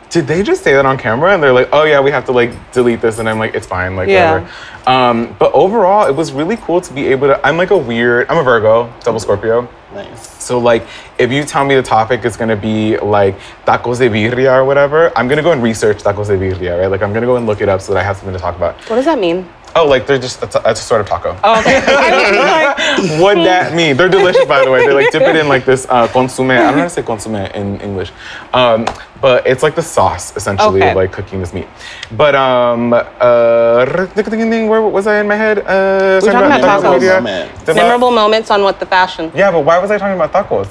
did 0.10 0.26
they 0.26 0.42
just 0.42 0.64
say 0.64 0.74
that 0.74 0.88
on 0.88 0.98
camera? 0.98 1.36
And 1.36 1.44
they're 1.44 1.54
like, 1.54 1.70
oh 1.72 1.84
yeah, 1.84 2.02
we 2.02 2.10
have 2.10 2.26
to 2.26 2.32
like 2.32 2.52
delete 2.74 3.00
this, 3.00 3.20
and 3.20 3.30
I'm 3.30 3.38
like, 3.38 3.54
it's 3.54 3.68
fine, 3.68 3.96
like 3.96 4.10
Yeah. 4.10 4.40
whatever. 4.40 4.90
Um, 4.92 5.36
but 5.38 5.54
overall, 5.54 6.08
it 6.08 6.16
was 6.16 6.32
really 6.32 6.58
cool 6.58 6.82
to 6.82 6.94
be 6.94 7.08
able 7.10 7.28
to. 7.28 7.46
I'm 7.46 7.58
like 7.58 7.70
a 7.70 7.78
weird. 7.78 8.28
I'm 8.28 8.40
a 8.40 8.44
Virgo, 8.44 8.92
double 9.02 9.20
Scorpio. 9.20 9.70
Nice. 9.94 10.44
So 10.44 10.58
like, 10.60 10.86
if 11.18 11.32
you 11.32 11.44
tell 11.44 11.66
me 11.66 11.76
the 11.76 11.84
topic 11.84 12.26
is 12.26 12.38
gonna 12.38 12.56
be 12.56 12.98
like 12.98 13.38
tacos 13.66 13.98
de 14.00 14.10
birria 14.10 14.54
or 14.54 14.66
whatever, 14.66 15.12
I'm 15.18 15.28
gonna 15.28 15.44
go 15.44 15.52
and 15.52 15.62
research 15.62 16.04
tacos 16.04 16.28
de 16.28 16.38
birria, 16.38 16.80
right? 16.80 16.88
Like 16.88 17.02
I'm 17.02 17.14
gonna 17.14 17.26
go 17.26 17.36
and 17.36 17.46
look 17.46 17.62
it 17.62 17.70
up 17.70 17.82
so 17.82 17.94
that 17.94 18.00
I 18.00 18.04
have 18.04 18.18
something 18.18 18.34
to 18.34 18.40
talk 18.40 18.56
about. 18.56 18.76
What 18.90 18.96
does 18.96 19.06
that 19.06 19.20
mean? 19.20 19.48
Oh, 19.76 19.88
like 19.88 20.06
they're 20.06 20.20
just 20.20 20.44
it's 20.44 20.56
a, 20.56 20.62
a 20.66 20.76
sort 20.76 21.02
of 21.02 21.08
taco. 21.08 21.38
Oh, 21.44 21.60
okay. 21.60 21.82
I 21.88 22.76
was 23.00 23.22
What 23.22 23.36
that 23.36 23.74
mean? 23.74 23.96
They're 23.96 24.10
delicious, 24.10 24.46
by 24.46 24.66
the 24.66 24.72
way. 24.72 24.86
They 24.86 24.94
like 24.94 25.12
dip 25.12 25.22
it 25.22 25.36
in 25.36 25.48
like 25.48 25.66
this 25.66 25.86
uh, 25.90 26.08
consomme. 26.08 26.52
I 26.52 26.58
don't 26.58 26.72
know 26.74 26.78
how 26.80 26.84
to 26.84 26.90
say 26.90 27.04
consomme 27.04 27.36
in 27.36 27.80
English, 27.80 28.12
um, 28.54 28.86
but 29.22 29.46
it's 29.46 29.62
like 29.64 29.76
the 29.76 29.82
sauce 29.82 30.36
essentially 30.36 30.82
Okay. 30.82 30.90
of 30.92 30.96
like 30.96 31.12
cooking 31.12 31.40
this 31.40 31.54
meat. 31.54 31.68
But 32.12 32.34
um, 32.36 32.94
uh, 32.94 33.86
where 33.86 34.82
was 34.82 35.08
I 35.08 35.20
in 35.22 35.28
my 35.28 35.36
head? 35.36 35.60
Uh, 35.60 36.20
We're 36.24 36.32
talking 36.32 36.48
about 36.48 36.62
tacos 36.62 36.82
tacos. 36.84 37.00
birria. 37.00 37.16
Moment. 37.18 37.68
Memorable 37.68 38.12
moments 38.12 38.50
on 38.52 38.64
what 38.64 38.80
the 38.80 38.86
fashion. 38.86 39.32
Yeah, 39.36 39.52
but 39.52 39.62
why 39.62 39.78
was 39.78 39.92
I 39.92 39.98
talking 39.98 40.20
about 40.20 40.32
tacos? 40.34 40.68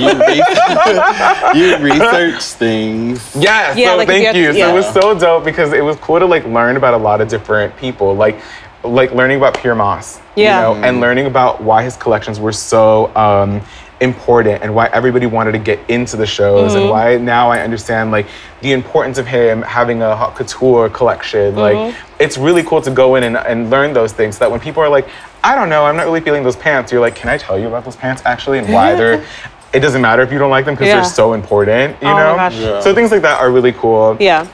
You, 0.00 0.10
re- 0.26 1.58
you 1.58 1.76
research 1.92 2.42
things. 2.42 3.34
Yeah, 3.36 3.74
Yeah, 3.76 3.90
so 3.92 3.96
like 3.98 4.08
thank 4.08 4.34
you 4.36 4.42
you. 4.42 4.46
have- 4.48 4.56
So 4.56 4.68
it 4.68 4.74
was 4.74 4.92
so 4.92 5.18
dope 5.18 5.44
because 5.44 5.72
it 5.72 5.84
was 5.84 5.96
cool 5.96 6.18
to 6.18 6.26
like 6.26 6.44
learn 6.46 6.76
about 6.76 6.94
a 6.94 6.98
lot 6.98 7.20
of 7.20 7.28
different 7.28 7.76
people, 7.76 8.14
like 8.14 8.40
like 8.82 9.12
learning 9.12 9.36
about 9.36 9.52
Pyer 9.54 9.74
Moss, 9.74 10.20
Yeah. 10.36 10.70
you 10.70 10.74
know, 10.80 10.84
and 10.88 11.00
learning 11.00 11.26
about 11.26 11.60
why 11.62 11.82
his 11.82 11.96
collections 11.98 12.40
were 12.40 12.52
so 12.52 13.14
um, 13.14 13.60
important 14.00 14.62
and 14.62 14.74
why 14.74 14.86
everybody 14.88 15.26
wanted 15.26 15.52
to 15.52 15.58
get 15.58 15.78
into 15.88 16.16
the 16.16 16.26
shows 16.26 16.72
Mm-hmm. 16.72 16.80
and 16.80 16.90
why 16.90 17.16
now 17.18 17.50
I 17.50 17.60
understand 17.60 18.10
like 18.10 18.26
the 18.62 18.72
importance 18.72 19.18
of 19.18 19.26
him 19.26 19.62
having 19.62 20.02
a 20.02 20.16
haute 20.16 20.34
couture 20.36 20.88
collection. 20.88 21.54
Like 21.54 21.76
Mm-hmm. 21.76 22.22
it's 22.22 22.38
really 22.38 22.62
cool 22.62 22.80
to 22.82 22.90
go 22.90 23.14
in 23.16 23.24
and, 23.24 23.36
and 23.36 23.70
learn 23.70 23.92
those 23.92 24.12
things 24.12 24.36
so 24.36 24.44
that 24.44 24.50
when 24.50 24.60
people 24.60 24.82
are 24.82 24.88
like, 24.88 25.06
I 25.44 25.54
don't 25.54 25.68
know, 25.68 25.84
I'm 25.84 25.96
not 25.96 26.04
really 26.06 26.20
feeling 26.20 26.42
those 26.42 26.56
pants, 26.56 26.90
you're 26.92 27.00
like, 27.00 27.14
can 27.14 27.28
I 27.28 27.36
tell 27.38 27.58
you 27.58 27.66
about 27.68 27.84
those 27.84 27.96
pants 27.96 28.22
actually 28.24 28.58
and 28.58 28.72
why 28.72 28.94
they're 28.94 29.24
it 29.72 29.78
doesn't 29.80 30.02
matter 30.02 30.22
if 30.22 30.32
you 30.32 30.38
don't 30.38 30.50
like 30.50 30.64
them 30.64 30.74
because 30.74 30.88
Yeah. 30.88 30.96
they're 30.96 31.04
so 31.04 31.32
important, 31.32 31.92
you 32.02 32.08
Oh 32.08 32.12
my 32.14 32.22
know? 32.24 32.36
gosh. 32.36 32.56
Yeah. 32.58 32.80
So 32.80 32.92
things 32.94 33.10
like 33.12 33.22
that 33.22 33.40
are 33.40 33.50
really 33.52 33.72
cool. 33.72 34.16
Yeah. 34.18 34.46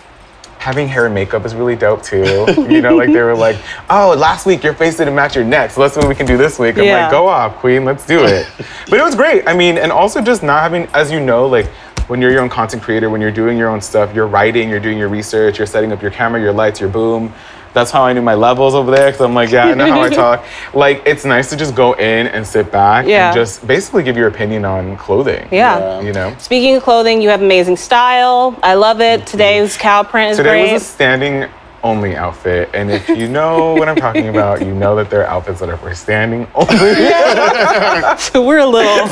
Having 0.66 0.88
hair 0.88 1.06
and 1.06 1.14
makeup 1.14 1.44
is 1.46 1.54
really 1.54 1.76
dope 1.76 2.02
too. 2.02 2.44
you 2.68 2.80
know, 2.80 2.96
like 2.96 3.12
they 3.12 3.22
were 3.22 3.36
like, 3.36 3.56
oh, 3.88 4.16
last 4.18 4.46
week 4.46 4.64
your 4.64 4.74
face 4.74 4.96
didn't 4.96 5.14
match 5.14 5.36
your 5.36 5.44
neck, 5.44 5.70
so 5.70 5.80
let's 5.80 5.94
see 5.94 6.00
what 6.00 6.08
we 6.08 6.14
can 6.16 6.26
do 6.26 6.36
this 6.36 6.58
week. 6.58 6.76
I'm 6.76 6.82
Yeah. 6.82 7.02
like, 7.02 7.12
go 7.12 7.28
off, 7.28 7.54
queen, 7.58 7.84
let's 7.84 8.04
do 8.04 8.24
it. 8.24 8.48
but 8.90 8.98
it 8.98 9.02
was 9.04 9.14
great. 9.14 9.46
I 9.46 9.54
mean, 9.54 9.78
and 9.78 9.92
also 9.92 10.20
just 10.20 10.42
not 10.42 10.60
having, 10.64 10.88
as 10.92 11.12
you 11.12 11.20
know, 11.20 11.46
like 11.46 11.66
when 12.08 12.20
you're 12.20 12.32
your 12.32 12.40
own 12.42 12.48
content 12.48 12.82
creator, 12.82 13.10
when 13.10 13.20
you're 13.20 13.30
doing 13.30 13.56
your 13.56 13.68
own 13.68 13.80
stuff, 13.80 14.12
you're 14.12 14.26
writing, 14.26 14.68
you're 14.68 14.80
doing 14.80 14.98
your 14.98 15.08
research, 15.08 15.58
you're 15.58 15.68
setting 15.68 15.92
up 15.92 16.02
your 16.02 16.10
camera, 16.10 16.40
your 16.40 16.52
lights, 16.52 16.80
your 16.80 16.88
boom. 16.88 17.32
That's 17.76 17.90
how 17.90 18.04
I 18.04 18.14
knew 18.14 18.22
my 18.22 18.32
levels 18.34 18.74
over 18.74 18.90
there. 18.90 19.12
Cause 19.12 19.20
I'm 19.20 19.34
like, 19.34 19.50
yeah, 19.50 19.66
I 19.66 19.74
know 19.74 19.86
how 19.92 20.00
I 20.00 20.08
talk. 20.24 20.46
Like, 20.72 21.02
it's 21.04 21.26
nice 21.26 21.50
to 21.50 21.56
just 21.56 21.74
go 21.74 21.92
in 21.92 22.26
and 22.28 22.46
sit 22.46 22.72
back 22.72 23.06
Yeah. 23.06 23.26
and 23.26 23.34
just 23.36 23.66
basically 23.66 24.02
give 24.02 24.16
your 24.16 24.28
opinion 24.28 24.64
on 24.64 24.96
clothing. 24.96 25.46
Yeah. 25.52 26.00
You 26.00 26.14
know? 26.14 26.34
Speaking 26.38 26.76
of 26.76 26.82
clothing, 26.82 27.20
you 27.20 27.28
have 27.28 27.42
amazing 27.42 27.76
style. 27.76 28.58
I 28.62 28.72
love 28.72 29.02
it. 29.02 29.20
Mm-hmm. 29.20 29.26
Today's 29.26 29.76
cow 29.76 30.02
print 30.04 30.30
is 30.30 30.36
Today 30.38 30.62
great. 30.62 30.72
was 30.72 30.80
a 30.80 30.84
standing 30.86 31.50
only 31.84 32.16
outfit, 32.16 32.70
and 32.74 32.90
if 32.90 33.08
you 33.08 33.28
know 33.28 33.74
what 33.74 33.88
I'm 33.88 33.94
talking 33.94 34.28
about, 34.28 34.60
you 34.60 34.74
know 34.74 34.96
that 34.96 35.08
there 35.08 35.20
are 35.20 35.26
outfits 35.26 35.60
that 35.60 35.68
are 35.68 35.76
for 35.76 35.94
standing 35.94 36.48
only. 36.54 36.66
so 38.18 38.44
we're 38.44 38.58
a 38.58 38.66
little 38.66 39.06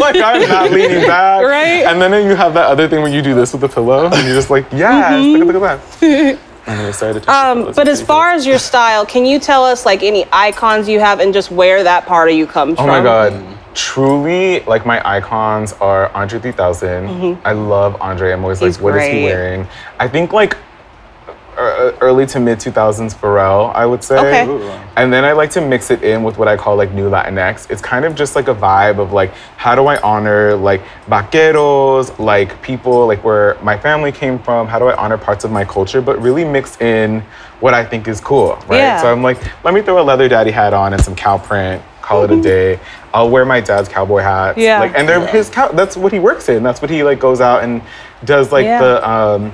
like 0.00 0.16
I'm 0.16 0.48
not 0.48 0.72
leaning 0.72 1.06
back, 1.06 1.44
Right? 1.44 1.84
And 1.86 2.00
then 2.02 2.12
you 2.26 2.34
have 2.34 2.54
that 2.54 2.66
other 2.66 2.88
thing 2.88 3.02
when 3.02 3.12
you 3.12 3.22
do 3.22 3.34
this 3.34 3.52
with 3.52 3.60
the 3.60 3.68
pillow, 3.68 4.06
and 4.06 4.26
you're 4.26 4.34
just 4.34 4.50
like, 4.50 4.66
yes, 4.72 5.22
look, 5.24 5.40
at- 5.42 5.46
look 5.46 5.62
at 5.62 6.00
that. 6.00 6.38
And 6.68 6.78
then 6.78 6.86
I 6.86 6.90
started 6.90 7.22
to 7.22 7.32
Um, 7.32 7.72
but 7.74 7.88
as 7.88 8.02
far 8.02 8.26
pretty 8.28 8.36
as 8.40 8.46
your 8.46 8.58
style, 8.70 9.06
can 9.06 9.24
you 9.24 9.38
tell 9.38 9.64
us 9.64 9.86
like 9.86 10.02
any 10.02 10.26
icons 10.32 10.88
you 10.88 11.00
have 11.00 11.18
and 11.20 11.32
just 11.32 11.50
where 11.50 11.82
that 11.82 12.06
part 12.06 12.28
of 12.28 12.34
you 12.36 12.46
comes 12.46 12.74
Oh 12.74 12.82
from? 12.82 12.88
my 12.88 13.02
god. 13.02 13.42
Truly, 13.74 14.60
like 14.60 14.84
my 14.84 15.00
icons 15.08 15.72
are 15.74 16.10
Andre 16.14 16.38
3000. 16.40 17.38
I 17.44 17.52
love 17.52 17.96
Andre. 18.00 18.32
I'm 18.32 18.42
always 18.42 18.58
Mm-hmm. 18.58 18.66
He's 18.66 18.76
like, 18.76 18.84
what 18.84 18.96
is 18.96 19.06
he 19.08 19.22
wearing? 19.24 19.66
I 19.98 20.08
think 20.08 20.32
like 20.32 20.56
early 21.58 22.24
to 22.26 22.38
mid 22.40 22.58
2000s 22.58 23.14
Pharrell, 23.14 23.74
I 23.74 23.84
would 23.84 24.04
say. 24.04 24.18
Okay. 24.18 24.46
Ooh. 24.48 24.62
And 24.96 25.12
then 25.12 25.24
I 25.24 25.32
like 25.32 25.50
to 25.50 25.60
mix 25.60 25.90
it 25.90 26.02
in 26.02 26.22
with 26.22 26.38
what 26.38 26.46
I 26.48 26.56
call 26.56 26.76
like 26.76 26.92
new 26.92 27.10
Latinx. 27.10 27.70
It's 27.70 27.82
kind 27.82 28.04
of 28.04 28.14
just 28.14 28.36
like 28.36 28.48
a 28.48 28.54
vibe 28.54 28.98
of 28.98 29.12
like, 29.12 29.32
how 29.56 29.74
do 29.74 29.86
I 29.86 30.00
honor 30.00 30.54
like 30.56 30.82
vaqueros, 31.06 32.16
like 32.18 32.60
people 32.62 33.06
like 33.06 33.22
where 33.24 33.56
my 33.62 33.78
family 33.78 34.12
came 34.12 34.38
from? 34.38 34.66
How 34.66 34.78
do 34.78 34.86
I 34.86 34.96
honor 34.96 35.18
parts 35.18 35.44
of 35.44 35.50
my 35.50 35.64
culture, 35.64 36.00
but 36.00 36.20
really 36.20 36.44
mix 36.44 36.80
in 36.80 37.22
what 37.60 37.74
I 37.74 37.84
think 37.84 38.06
is 38.08 38.20
cool, 38.20 38.54
right? 38.68 38.76
Yeah. 38.78 39.00
So 39.00 39.10
I'm 39.12 39.22
like, 39.22 39.38
let 39.64 39.74
me 39.74 39.82
throw 39.82 40.00
a 40.00 40.04
leather 40.04 40.28
daddy 40.28 40.50
hat 40.50 40.72
on 40.74 40.92
and 40.92 41.02
some 41.02 41.16
cow 41.16 41.38
print, 41.38 41.82
call 42.02 42.22
it 42.24 42.30
a 42.30 42.40
day. 42.40 42.78
I'll 43.12 43.30
wear 43.30 43.44
my 43.44 43.60
dad's 43.60 43.88
cowboy 43.88 44.20
hat. 44.20 44.56
Yeah. 44.58 44.78
Like, 44.80 44.96
and 44.96 45.08
they're 45.08 45.18
Yeah. 45.20 45.26
his 45.26 45.50
cow. 45.50 45.68
That's 45.72 45.96
what 45.96 46.12
he 46.12 46.18
works 46.20 46.48
in. 46.48 46.62
That's 46.62 46.80
what 46.80 46.90
he 46.90 47.02
like 47.02 47.18
goes 47.18 47.40
out 47.40 47.64
and 47.64 47.82
does 48.24 48.52
like 48.52 48.64
Yeah. 48.64 48.80
the 48.80 49.08
um. 49.08 49.52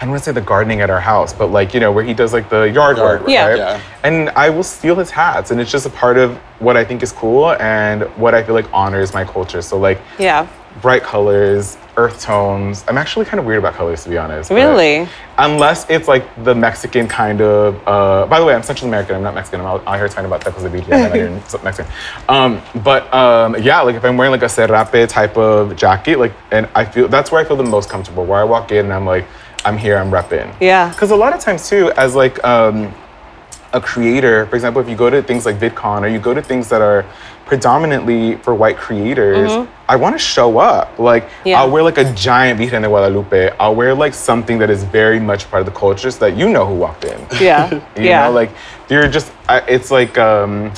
I 0.00 0.02
don't 0.02 0.10
want 0.10 0.20
to 0.22 0.24
say 0.26 0.32
the 0.32 0.40
gardening 0.40 0.80
at 0.80 0.90
our 0.90 1.00
house, 1.00 1.32
but 1.32 1.48
like 1.48 1.74
you 1.74 1.80
know 1.80 1.90
where 1.90 2.04
he 2.04 2.14
does 2.14 2.32
like 2.32 2.48
the 2.48 2.62
yard, 2.70 2.98
work, 2.98 3.22
work, 3.22 3.28
Yeah. 3.30 3.46
right? 3.48 3.56
yeah. 3.58 3.80
And 4.04 4.30
I 4.30 4.48
will 4.48 4.62
steal 4.62 4.94
his 4.94 5.10
hats, 5.10 5.50
and 5.50 5.60
it's 5.60 5.72
just 5.72 5.86
a 5.86 5.90
part 5.90 6.16
of 6.18 6.36
what 6.60 6.76
I 6.76 6.84
think 6.84 7.02
is 7.02 7.10
cool 7.10 7.52
and 7.54 8.02
what 8.16 8.32
I 8.34 8.44
feel 8.44 8.54
like 8.54 8.66
honors 8.72 9.12
my 9.12 9.24
culture. 9.24 9.60
So 9.60 9.76
like 9.76 9.98
Yeah. 10.18 10.46
bright 10.80 11.02
colors, 11.02 11.76
earth 11.96 12.22
tones. 12.22 12.84
I'm 12.86 12.96
actually 12.96 13.24
kind 13.24 13.40
of 13.40 13.44
weird 13.44 13.58
about 13.58 13.74
colors, 13.74 14.04
to 14.04 14.08
be 14.10 14.16
honest. 14.16 14.52
Really? 14.52 15.08
Unless 15.36 15.90
it's 15.90 16.06
like 16.06 16.22
the 16.44 16.54
Mexican 16.54 17.08
kind 17.08 17.40
of. 17.40 17.74
Uh, 17.84 18.26
by 18.26 18.38
the 18.38 18.46
way, 18.46 18.54
I'm 18.54 18.62
Central 18.62 18.86
American. 18.86 19.16
I'm 19.16 19.24
not 19.24 19.34
Mexican. 19.34 19.60
I'm 19.62 19.66
out, 19.66 19.82
out 19.84 19.96
here 19.96 20.06
talking 20.06 20.26
about 20.26 20.42
tacos 20.42 20.62
de 20.62 20.70
birria. 20.70 20.94
I'm 20.94 21.02
not 21.08 21.16
even 21.16 21.32
Mexican. 21.64 21.90
Um, 22.28 22.62
but 22.84 23.12
um, 23.12 23.56
yeah, 23.60 23.80
like 23.80 23.96
if 23.96 24.04
I'm 24.04 24.16
wearing 24.16 24.30
like 24.30 24.44
a 24.44 24.48
serape 24.48 25.08
type 25.08 25.36
of 25.36 25.74
jacket, 25.74 26.20
like, 26.20 26.32
and 26.52 26.68
I 26.76 26.84
feel 26.84 27.08
that's 27.08 27.32
where 27.32 27.40
I 27.40 27.44
feel 27.44 27.56
the 27.56 27.64
most 27.64 27.90
comfortable. 27.90 28.24
Where 28.24 28.38
I 28.38 28.44
walk 28.44 28.70
in 28.70 28.84
and 28.84 28.94
I'm 28.94 29.04
like, 29.06 29.24
I'm 29.64 29.76
here. 29.78 29.98
I'm 29.98 30.10
repping. 30.10 30.54
Yeah. 30.60 30.88
Because 30.90 31.10
a 31.10 31.16
lot 31.16 31.32
of 31.32 31.40
times 31.40 31.68
too, 31.68 31.92
as 31.96 32.14
like 32.14 32.42
um, 32.44 32.94
a 33.72 33.80
creator, 33.80 34.46
for 34.46 34.56
example, 34.56 34.80
if 34.80 34.88
you 34.88 34.96
go 34.96 35.10
to 35.10 35.22
things 35.22 35.44
like 35.46 35.56
VidCon 35.58 36.02
or 36.02 36.08
you 36.08 36.18
go 36.18 36.32
to 36.34 36.42
things 36.42 36.68
that 36.68 36.80
are 36.80 37.04
predominantly 37.44 38.36
for 38.36 38.54
white 38.54 38.76
creators, 38.76 39.50
I 39.88 39.96
want 39.96 40.14
to 40.14 40.18
show 40.18 40.58
up. 40.58 40.98
Like 40.98 41.24
Mm-hmm. 41.28 41.48
Yeah. 41.48 41.60
I'll 41.62 41.70
wear 41.70 41.82
like 41.82 41.98
a 41.98 42.12
giant 42.14 42.58
Virgen 42.60 42.82
de 42.82 42.88
Guadalupe. 42.88 43.50
I'll 43.58 43.74
wear 43.74 43.94
like 43.94 44.14
something 44.14 44.58
that 44.58 44.70
is 44.70 44.84
very 44.84 45.18
much 45.20 45.50
part 45.50 45.60
of 45.60 45.66
the 45.66 45.78
culture 45.78 46.10
so 46.10 46.18
that 46.20 46.36
you 46.36 46.48
know 46.48 46.66
who 46.66 46.74
walked 46.74 47.04
in. 47.04 47.18
Yeah. 47.40 47.70
You 47.96 48.04
yeah. 48.04 48.24
know, 48.26 48.32
like 48.32 48.50
you're 48.88 49.08
just. 49.08 49.32
I, 49.48 49.60
it's 49.60 49.90
like 49.90 50.16
um, 50.18 50.72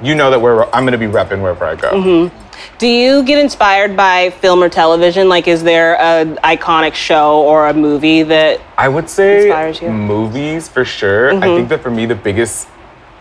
you 0.00 0.14
know 0.14 0.30
that 0.30 0.40
where 0.40 0.72
I'm 0.74 0.84
gonna 0.84 0.98
be 0.98 1.06
repping 1.06 1.42
wherever 1.42 1.64
I 1.64 1.76
go. 1.76 1.90
Mm-hmm. 1.90 2.51
Do 2.82 2.88
you 2.88 3.22
get 3.22 3.38
inspired 3.38 3.96
by 3.96 4.30
film 4.30 4.60
or 4.60 4.68
television? 4.68 5.28
Like, 5.28 5.46
is 5.46 5.62
there 5.62 6.00
an 6.00 6.34
iconic 6.42 6.94
show 6.94 7.40
or 7.44 7.68
a 7.68 7.72
movie 7.72 8.24
that? 8.24 8.60
I 8.76 8.88
would 8.88 9.08
say 9.08 9.42
Inspires 9.46 9.80
you? 9.80 9.86
Mm-hmm. 9.86 9.98
movies 10.08 10.68
for 10.68 10.84
sure. 10.84 11.32
I 11.32 11.42
think 11.42 11.68
that 11.68 11.80
for 11.80 11.92
me 11.92 12.06
the 12.06 12.16
biggest 12.16 12.66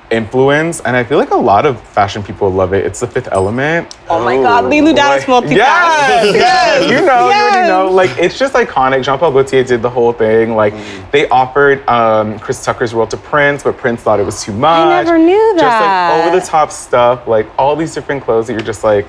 influence, 0.10 0.82
and 0.82 0.96
I 0.98 1.04
feel 1.04 1.20
like 1.20 1.30
a 1.30 1.38
lot 1.38 1.68
of 1.68 1.80
fashion 1.80 2.24
people 2.24 2.50
love 2.50 2.74
it. 2.74 2.86
It's 2.88 3.00
the 3.02 3.08
Fifth 3.08 3.30
Element. 3.32 3.96
Oh, 4.10 4.26
my 4.26 4.36
God, 4.38 4.64
Leeloo 4.66 4.96
Dallas 4.96 5.26
Like, 5.28 5.44
multipass. 5.46 5.56
Yes, 5.56 6.36
yes, 6.36 6.90
you 6.90 7.06
know, 7.06 7.30
you 7.30 7.34
already 7.36 7.68
know. 7.68 7.92
Like 7.92 8.10
it's 8.18 8.38
just 8.40 8.56
iconic. 8.56 9.04
Jean 9.04 9.20
Paul 9.20 9.32
Gaultier 9.32 9.64
did 9.64 9.84
the 9.84 9.90
whole 9.92 10.12
thing. 10.12 10.56
Like 10.56 10.74
Mm. 10.74 11.12
they 11.12 11.30
offered 11.30 11.88
um, 11.88 12.40
Chris 12.40 12.66
Tucker's 12.66 12.96
role 12.96 13.06
to 13.08 13.16
Prince, 13.18 13.62
but 13.62 13.78
Prince 13.78 14.02
thought 14.02 14.20
it 14.20 14.26
was 14.26 14.44
too 14.44 14.54
much. 14.54 14.88
I 14.88 15.04
never 15.04 15.20
knew 15.20 15.54
that. 15.58 15.62
Just 15.62 15.82
like 15.82 16.26
over 16.26 16.40
the 16.40 16.46
top 16.46 16.72
stuff, 16.72 17.28
like 17.28 17.46
all 17.60 17.76
these 17.76 17.94
different 17.94 18.24
clothes 18.24 18.48
that 18.48 18.54
you're 18.54 18.62
just 18.64 18.84
like. 18.84 19.06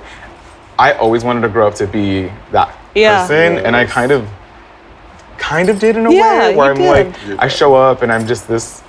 I 0.83 0.95
always 0.95 1.23
wanted 1.23 1.43
to 1.43 1.49
grow 1.49 1.69
up 1.69 1.77
to 1.77 1.87
be 1.87 2.29
that 2.51 2.75
Yeah. 2.97 3.21
person, 3.21 3.59
and 3.65 3.77
I 3.77 3.85
kind 3.85 4.11
of, 4.11 4.27
kind 5.39 5.69
of 5.69 5.79
did 5.79 5.97
in 5.97 6.07
a 6.07 6.11
Yeah, 6.13 6.49
way 6.49 6.57
where 6.57 6.71
I'm 6.73 6.81
you 6.81 6.89
like. 6.91 7.15
I 7.39 7.47
show 7.47 7.77
up 7.77 8.03
and 8.03 8.13
I'm 8.13 8.27
just 8.27 8.49
this, 8.49 8.83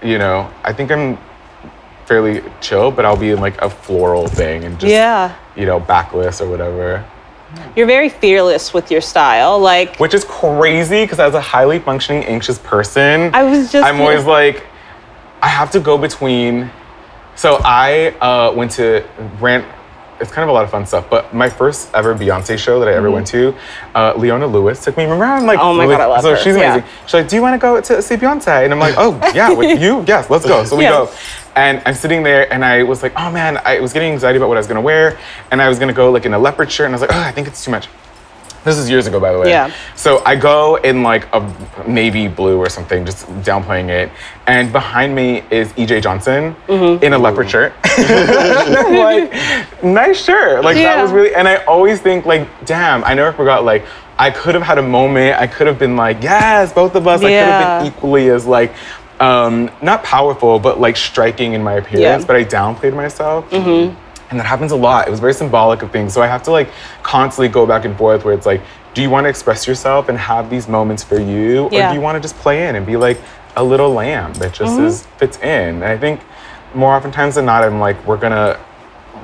you 0.00 0.16
know, 0.18 0.48
I 0.62 0.72
think 0.72 0.92
I'm 0.92 1.18
fairly 2.06 2.40
chill, 2.60 2.92
but 2.92 3.04
I'll 3.04 3.16
be 3.16 3.30
in 3.32 3.40
like 3.40 3.60
a 3.60 3.68
floral 3.68 4.28
thing 4.28 4.62
and 4.62 4.78
just, 4.78 4.92
Yeah. 4.92 5.32
you 5.56 5.66
know, 5.66 5.80
backless 5.80 6.40
or 6.40 6.46
whatever. 6.48 7.02
You're 7.74 7.88
very 7.88 8.10
fearless 8.10 8.72
with 8.72 8.92
your 8.92 9.00
style. 9.00 9.58
Like, 9.58 9.96
Which 9.96 10.14
is 10.14 10.24
crazy 10.24 11.02
because 11.02 11.18
as 11.18 11.34
a 11.34 11.40
highly 11.40 11.80
functioning 11.80 12.24
anxious 12.26 12.58
person, 12.60 13.34
I 13.34 13.42
was 13.42 13.72
just- 13.72 13.84
I'm 13.84 14.00
always 14.00 14.24
like, 14.24 14.62
I 15.42 15.48
have 15.48 15.72
to 15.72 15.80
go 15.80 15.98
between. 15.98 16.70
So 17.34 17.60
I 17.64 18.14
uh, 18.20 18.52
went 18.54 18.70
to 18.72 19.02
ran. 19.40 19.64
It's 20.24 20.32
kind 20.32 20.42
of 20.42 20.48
a 20.48 20.52
lot 20.52 20.64
of 20.64 20.70
fun 20.70 20.86
stuff, 20.86 21.08
but 21.10 21.34
my 21.34 21.50
first 21.50 21.90
ever 21.94 22.14
Beyonce 22.14 22.56
show 22.58 22.80
that 22.80 22.88
I 22.88 22.94
ever 22.94 23.10
went 23.10 23.26
to, 23.28 23.54
uh, 23.94 24.14
Leona 24.16 24.46
Lewis 24.46 24.82
took 24.82 24.96
me. 24.96 25.04
Remember, 25.04 25.26
I'm 25.26 25.44
like, 25.44 25.58
Mm-hmm. 25.58 25.66
Oh 25.68 25.74
my 25.74 25.84
really- 25.84 25.96
God, 25.96 26.02
I 26.02 26.06
love 26.06 26.16
her. 26.16 26.22
so 26.22 26.30
her. 26.30 26.36
she's 26.38 26.56
Yeah. 26.56 26.72
amazing. 26.76 26.90
She's 27.04 27.14
like, 27.14 27.28
"Do 27.28 27.36
you 27.36 27.42
want 27.42 27.54
to 27.54 27.58
go 27.58 27.78
to 27.80 28.00
see 28.02 28.16
Beyonce?" 28.16 28.64
And 28.64 28.72
I'm 28.72 28.80
like, 28.80 28.94
"Oh 28.96 29.20
yeah, 29.34 29.50
with 29.60 29.78
you, 29.80 30.02
yes, 30.08 30.30
let's 30.30 30.46
go." 30.46 30.64
So 30.64 30.76
we 30.76 30.84
Yeah. 30.84 30.90
go, 30.90 31.10
and 31.56 31.82
I'm 31.84 31.94
sitting 31.94 32.22
there, 32.22 32.50
and 32.52 32.64
I 32.64 32.82
was 32.84 33.02
like, 33.02 33.12
"Oh 33.16 33.30
man," 33.30 33.60
I 33.66 33.78
was 33.80 33.92
getting 33.92 34.12
anxiety 34.12 34.38
about 34.38 34.48
what 34.48 34.56
I 34.56 34.60
was 34.60 34.66
gonna 34.66 34.80
wear, 34.80 35.18
and 35.50 35.60
I 35.60 35.68
was 35.68 35.78
gonna 35.78 35.92
go 35.92 36.10
like 36.10 36.24
in 36.24 36.32
a 36.32 36.38
leopard 36.38 36.72
shirt, 36.72 36.86
and 36.86 36.94
I 36.94 36.96
was 36.98 37.02
like, 37.02 37.14
"Oh, 37.14 37.20
I 37.20 37.30
think 37.32 37.46
it's 37.46 37.62
too 37.64 37.70
much." 37.70 37.86
This 38.64 38.78
is 38.78 38.88
years 38.88 39.06
ago, 39.06 39.20
by 39.20 39.32
the 39.32 39.38
way. 39.40 39.50
Yeah. 39.50 39.70
So 39.94 40.22
I 40.24 40.36
go 40.36 40.76
in 40.76 41.02
like 41.02 41.26
a 41.34 41.40
navy 41.86 42.28
blue 42.28 42.56
or 42.56 42.68
something, 42.70 43.04
just 43.04 43.26
downplaying 43.42 43.90
it. 43.90 44.10
And 44.46 44.72
behind 44.72 45.14
me 45.14 45.42
is 45.50 45.68
EJ 45.74 46.02
Johnson 46.02 46.56
Mm-hmm. 46.66 47.04
in 47.04 47.12
a 47.12 47.18
leopard 47.18 47.50
shirt. 47.50 47.74
like, 47.98 49.32
nice 49.82 50.22
shirt. 50.24 50.64
Like 50.64 50.76
Yeah. 50.76 50.96
that 50.96 51.02
was 51.02 51.12
really, 51.12 51.34
and 51.34 51.46
I 51.46 51.56
always 51.64 52.00
think 52.00 52.24
like, 52.26 52.48
damn, 52.64 53.04
I 53.04 53.14
never 53.14 53.32
forgot 53.32 53.64
like, 53.64 53.84
I 54.18 54.30
could 54.30 54.54
have 54.54 54.62
had 54.64 54.78
a 54.78 54.82
moment. 54.82 55.38
I 55.40 55.46
could 55.46 55.66
have 55.66 55.78
been 55.78 55.96
like, 55.96 56.22
yes, 56.22 56.72
both 56.72 56.94
of 56.94 57.06
us. 57.06 57.20
Yeah. 57.22 57.26
I 57.26 57.30
could 57.30 57.38
have 57.44 57.82
been 57.82 57.92
equally 57.92 58.28
as 58.30 58.46
like, 58.46 58.72
um, 59.20 59.70
not 59.82 60.02
powerful, 60.04 60.58
but 60.58 60.80
like 60.80 60.96
striking 60.96 61.52
in 61.52 61.62
my 61.62 61.74
appearance. 61.74 62.00
Yeah. 62.00 62.16
Mm-hmm. 62.18 62.26
But 62.26 62.36
I 62.36 62.44
downplayed 62.44 62.94
myself. 62.94 63.46
And 64.30 64.40
that 64.40 64.44
happens 64.46 64.72
a 64.72 64.76
lot. 64.76 65.06
It 65.06 65.10
was 65.10 65.20
very 65.20 65.34
symbolic 65.34 65.82
of 65.82 65.90
things. 65.92 66.12
So 66.12 66.22
I 66.22 66.26
have 66.26 66.42
to 66.44 66.50
like 66.50 66.68
constantly 67.02 67.48
go 67.48 67.66
back 67.66 67.84
and 67.84 67.96
forth 67.96 68.24
where 68.24 68.34
it's 68.34 68.46
like, 68.46 68.60
do 68.94 69.02
you 69.02 69.10
want 69.10 69.24
to 69.24 69.28
express 69.28 69.66
yourself 69.66 70.08
and 70.08 70.16
have 70.18 70.48
these 70.50 70.68
moments 70.68 71.02
for 71.04 71.18
you? 71.20 71.64
Or 71.64 71.70
do 71.70 71.94
you 71.94 72.00
want 72.00 72.16
to 72.16 72.20
just 72.20 72.36
play 72.36 72.66
in 72.68 72.76
and 72.76 72.86
be 72.86 72.96
like 72.96 73.18
a 73.56 73.62
little 73.62 73.92
lamb 73.92 74.32
that 74.34 74.52
just 74.54 74.72
Mm-hmm. 74.74 74.84
is 74.86 75.06
fits 75.18 75.38
in? 75.38 75.74
And 75.76 75.84
I 75.84 75.98
think 75.98 76.20
more 76.74 76.94
oftentimes 76.94 77.34
than 77.36 77.44
not, 77.44 77.62
I'm 77.64 77.78
like, 77.80 78.04
we're 78.06 78.16
gonna 78.16 78.58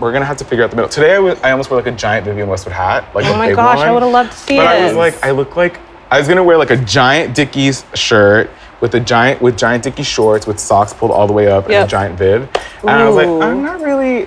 we're 0.01 0.13
gonna 0.13 0.25
have 0.25 0.37
to 0.39 0.45
figure 0.45 0.65
out 0.65 0.71
the 0.71 0.77
middle. 0.77 0.89
Today 0.89 1.15
I 1.15 1.19
was 1.19 1.41
I 1.43 1.51
almost 1.51 1.71
wore 1.71 1.79
like 1.81 1.93
a 1.93 1.97
giant 1.97 2.25
Vivienne 2.27 2.49
Westwood 2.49 2.73
hat. 2.75 3.05
Like 3.15 3.27
Oh 3.27 3.35
a 3.35 3.37
my 3.39 3.49
big 3.49 3.57
gosh, 3.57 3.79
I 3.79 3.91
would've 3.93 4.09
loved 4.11 4.33
to 4.33 4.37
see 4.39 4.55
it. 4.55 4.59
But 4.59 4.67
I 4.67 4.85
was 4.87 4.95
like, 4.95 5.23
I 5.25 5.31
look 5.31 5.57
like 5.57 5.79
I 6.11 6.19
was 6.19 6.27
gonna 6.29 6.45
wear 6.45 6.57
like 6.59 6.71
a 6.71 6.77
giant 6.77 7.35
Dickies 7.35 7.85
shirt 7.95 8.51
with 8.81 8.95
a 8.95 9.01
giant 9.01 9.41
with 9.43 9.57
giant 9.59 9.85
Dickies 9.85 10.07
shorts 10.07 10.47
with 10.47 10.59
socks 10.59 10.93
pulled 10.93 11.11
all 11.11 11.27
the 11.27 11.33
way 11.33 11.49
up 11.49 11.65
and 11.67 11.75
a 11.75 11.87
giant 11.87 12.19
Viv. 12.19 12.49
And 12.83 12.91
I 12.91 13.07
was 13.07 13.15
like, 13.17 13.27
I'm 13.29 13.63
not 13.63 13.81
really 13.83 14.27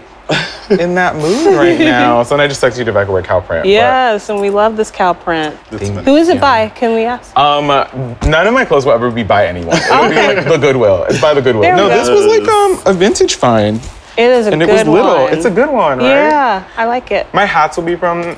in 0.69 0.95
that 0.95 1.15
mood 1.15 1.55
right 1.55 1.79
now. 1.97 2.23
So 2.23 2.35
then 2.37 2.45
I 2.45 2.47
just 2.47 2.61
texted 2.61 2.83
you 2.85 2.89
if 2.91 2.95
I 2.95 3.05
could 3.05 3.11
wear 3.13 3.21
cow 3.23 3.39
print. 3.39 3.63
but- 3.63 3.69
yes, 3.69 4.29
and 4.29 4.39
we 4.39 4.49
love 4.49 4.77
this 4.77 4.91
cow 4.91 5.13
print. 5.13 5.55
Thank 5.69 6.05
Who 6.05 6.15
is 6.15 6.29
it 6.29 6.35
you. 6.35 6.41
by? 6.41 6.69
Can 6.69 6.93
we 6.95 7.03
ask? 7.05 7.35
Um, 7.37 7.69
uh, 7.69 7.87
none 8.27 8.47
of 8.47 8.53
my 8.53 8.65
clothes 8.65 8.85
will 8.85 8.93
ever 8.93 9.11
be 9.11 9.23
by 9.23 9.47
anyone. 9.47 9.75
It'll 9.77 10.09
be 10.09 10.15
Okay. 10.17 10.35
like 10.35 10.47
the 10.47 10.57
Goodwill. 10.57 11.03
It's 11.09 11.21
by 11.21 11.33
the 11.33 11.41
Goodwill. 11.41 11.63
There 11.63 11.75
no, 11.75 11.89
this 11.89 12.09
was 12.09 12.25
like 12.25 12.47
um 12.47 12.81
a 12.85 12.93
vintage 12.97 13.35
find, 13.35 13.77
It 14.17 14.29
is 14.29 14.47
a 14.47 14.51
and 14.51 14.59
good 14.61 14.69
one. 14.69 14.79
And 14.79 14.87
it 14.87 14.91
was 14.91 14.93
little. 15.05 15.23
one. 15.25 15.33
It's 15.33 15.45
a 15.45 15.51
good 15.51 15.69
one, 15.69 15.97
right? 15.99 16.05
Yeah, 16.07 16.63
I 16.77 16.85
like 16.85 17.11
it. 17.11 17.31
My 17.33 17.45
hats 17.45 17.77
will 17.77 17.83
be 17.85 17.95
from 17.95 18.37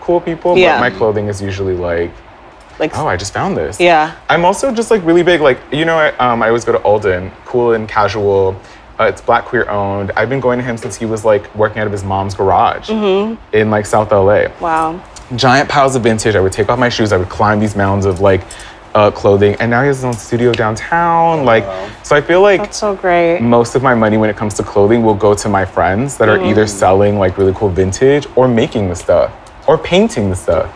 cool 0.00 0.20
people, 0.20 0.56
Yeah. 0.56 0.74
but 0.76 0.80
my 0.80 0.90
clothing 0.98 1.28
is 1.28 1.40
usually 1.42 1.74
like, 1.74 2.10
Like, 2.78 2.96
oh, 2.98 3.06
I 3.06 3.16
just 3.16 3.32
found 3.34 3.56
this. 3.56 3.78
yeah. 3.78 4.14
I'm 4.30 4.44
also 4.46 4.72
just 4.72 4.90
like 4.90 5.04
really 5.04 5.22
big. 5.22 5.40
Like 5.42 5.58
you 5.70 5.84
know, 5.84 5.96
I, 5.98 6.08
um, 6.16 6.42
I 6.42 6.48
always 6.48 6.64
go 6.64 6.72
to 6.72 6.78
Alden, 6.82 7.30
cool 7.44 7.72
and 7.74 7.86
casual. 7.88 8.56
Uh, 9.00 9.04
it's 9.04 9.22
black 9.22 9.46
queer 9.46 9.66
owned. 9.70 10.12
I've 10.14 10.28
been 10.28 10.40
going 10.40 10.58
to 10.58 10.64
him 10.64 10.76
since 10.76 10.94
he 10.94 11.06
was 11.06 11.24
like 11.24 11.52
working 11.54 11.78
out 11.78 11.86
of 11.86 11.92
his 11.92 12.04
mom's 12.04 12.34
garage 12.34 12.90
Mm-hmm. 12.90 13.56
in 13.56 13.70
like 13.70 13.86
South 13.86 14.10
LA. 14.12 14.48
Wow. 14.60 15.02
Giant 15.36 15.68
piles 15.70 15.96
of 15.96 16.02
vintage. 16.02 16.34
I 16.36 16.40
would 16.40 16.52
take 16.52 16.68
off 16.68 16.78
my 16.78 16.90
shoes. 16.90 17.10
I 17.12 17.16
would 17.16 17.30
climb 17.30 17.60
these 17.60 17.74
mounds 17.76 18.04
of 18.04 18.20
like 18.20 18.42
uh, 18.94 19.10
clothing. 19.10 19.54
And 19.60 19.70
now 19.70 19.80
he 19.80 19.86
has 19.86 19.96
his 19.98 20.04
own 20.04 20.12
studio 20.12 20.52
downtown. 20.52 21.44
Like, 21.46 21.64
so 22.04 22.14
I 22.14 22.20
feel 22.20 22.42
like 22.42 22.60
That's 22.60 22.76
so 22.76 22.94
great. 22.94 23.40
most 23.40 23.74
of 23.74 23.82
my 23.82 23.94
money 23.94 24.18
when 24.18 24.28
it 24.28 24.36
comes 24.36 24.52
to 24.54 24.62
clothing 24.62 25.02
will 25.02 25.14
go 25.14 25.32
to 25.34 25.48
my 25.48 25.64
friends 25.64 26.18
that 26.18 26.28
are 26.28 26.36
Mm-hmm. 26.36 26.46
either 26.50 26.66
selling 26.66 27.18
like 27.18 27.38
really 27.38 27.54
cool 27.54 27.68
vintage 27.70 28.26
or 28.36 28.48
making 28.48 28.88
the 28.90 28.96
stuff 28.96 29.32
or 29.66 29.78
painting 29.78 30.28
the 30.28 30.36
stuff. 30.36 30.68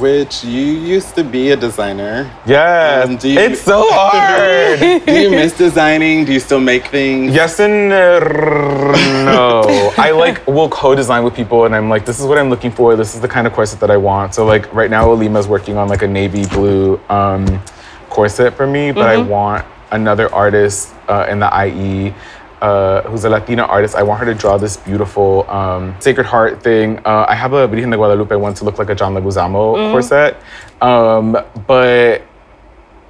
Which 0.00 0.42
you 0.44 0.62
used 0.96 1.14
to 1.16 1.22
be 1.22 1.50
a 1.50 1.56
designer. 1.56 2.30
Yes, 2.46 3.06
Um, 3.06 3.16
do 3.16 3.28
you- 3.28 3.38
it's 3.38 3.60
so 3.60 3.84
hard. 3.90 4.80
Do 5.06 5.12
you 5.12 5.30
miss 5.30 5.52
designing? 5.52 6.24
Do 6.24 6.32
you 6.32 6.40
still 6.40 6.60
make 6.60 6.86
things? 6.86 7.34
yes 7.34 7.60
and 7.60 7.90
no. 7.90 9.92
I 9.98 10.10
like 10.12 10.46
will 10.46 10.70
co-design 10.70 11.22
with 11.22 11.34
people, 11.34 11.66
and 11.66 11.76
I'm 11.76 11.90
like, 11.90 12.06
this 12.06 12.18
is 12.18 12.24
what 12.26 12.38
I'm 12.38 12.48
looking 12.48 12.70
for. 12.70 12.96
This 12.96 13.14
is 13.14 13.20
the 13.20 13.28
kind 13.28 13.46
of 13.46 13.52
corset 13.52 13.78
that 13.80 13.90
I 13.90 13.98
want. 13.98 14.34
So 14.34 14.46
like 14.46 14.72
right 14.74 14.90
now, 14.90 15.06
Olima's 15.10 15.46
working 15.48 15.76
on 15.76 15.88
like 15.88 16.00
a 16.02 16.08
navy 16.08 16.46
blue 16.46 16.98
um, 17.10 17.62
corset 18.08 18.54
for 18.54 18.66
me, 18.66 18.92
but 18.92 19.06
I 19.06 19.18
want 19.18 19.66
another 19.92 20.32
artist 20.34 20.94
uh, 21.08 21.26
in 21.28 21.40
the 21.40 21.50
IE. 21.66 22.14
Uh, 22.60 23.02
who's 23.08 23.24
a 23.24 23.30
Latina 23.30 23.62
artist? 23.62 23.94
I 23.94 24.02
want 24.02 24.20
her 24.20 24.26
to 24.26 24.34
draw 24.34 24.58
this 24.58 24.76
beautiful 24.76 25.48
um, 25.50 25.94
Sacred 25.98 26.26
Heart 26.26 26.62
thing. 26.62 26.98
Uh, 27.06 27.24
I 27.28 27.34
have 27.34 27.52
a 27.54 27.66
Virgen 27.66 27.90
de 27.90 27.96
Guadalupe 27.96 28.34
one 28.36 28.52
to 28.54 28.64
look 28.64 28.78
like 28.78 28.90
a 28.90 28.94
John 28.94 29.14
Leguizamo 29.14 29.90
corset, 29.92 30.36
um, 30.82 31.36
but 31.66 32.22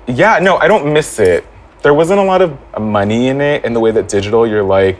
yeah, 0.06 0.38
no, 0.40 0.56
I 0.58 0.68
don't 0.68 0.92
miss 0.92 1.18
it. 1.18 1.44
There 1.82 1.94
wasn't 1.94 2.20
a 2.20 2.22
lot 2.22 2.42
of 2.42 2.56
money 2.80 3.28
in 3.28 3.40
it 3.40 3.64
in 3.64 3.72
the 3.72 3.80
way 3.80 3.90
that 3.90 4.08
digital, 4.08 4.46
you're 4.46 4.62
like, 4.62 4.98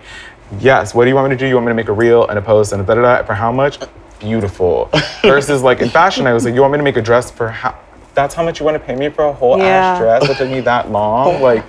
yes, 0.59 0.95
what 0.95 1.05
do 1.05 1.11
you 1.11 1.15
want 1.15 1.31
me 1.31 1.37
to 1.37 1.39
do? 1.39 1.47
You 1.47 1.55
want 1.55 1.67
me 1.67 1.71
to 1.71 1.75
make 1.75 1.89
a 1.89 1.93
reel 1.93 2.27
and 2.27 2.39
a 2.39 2.43
post 2.43 2.73
and 2.73 2.83
a 2.83 2.85
da 2.85 2.95
da 2.95 3.03
da 3.03 3.23
for 3.25 3.35
how 3.35 3.53
much? 3.53 3.79
Beautiful. 4.19 4.91
Versus 5.23 5.63
like 5.63 5.81
in 5.81 5.89
fashion, 5.91 6.27
I 6.27 6.33
was 6.33 6.45
like, 6.45 6.55
you 6.55 6.61
want 6.61 6.73
me 6.73 6.79
to 6.79 6.85
make 6.85 6.97
a 6.97 7.03
dress 7.03 7.31
for 7.31 7.49
how? 7.51 7.79
That's 8.15 8.35
how 8.35 8.43
much 8.43 8.59
you 8.59 8.67
want 8.67 8.75
to 8.75 8.81
pay 8.85 8.97
me 8.97 9.09
for 9.11 9.25
a 9.27 9.33
whole 9.33 9.57
Yeah. 9.59 9.65
ass 9.67 9.99
dress 10.01 10.27
that 10.27 10.37
took 10.39 10.51
me 10.51 10.61
that 10.63 10.91
long? 10.91 11.41
Like, 11.51 11.65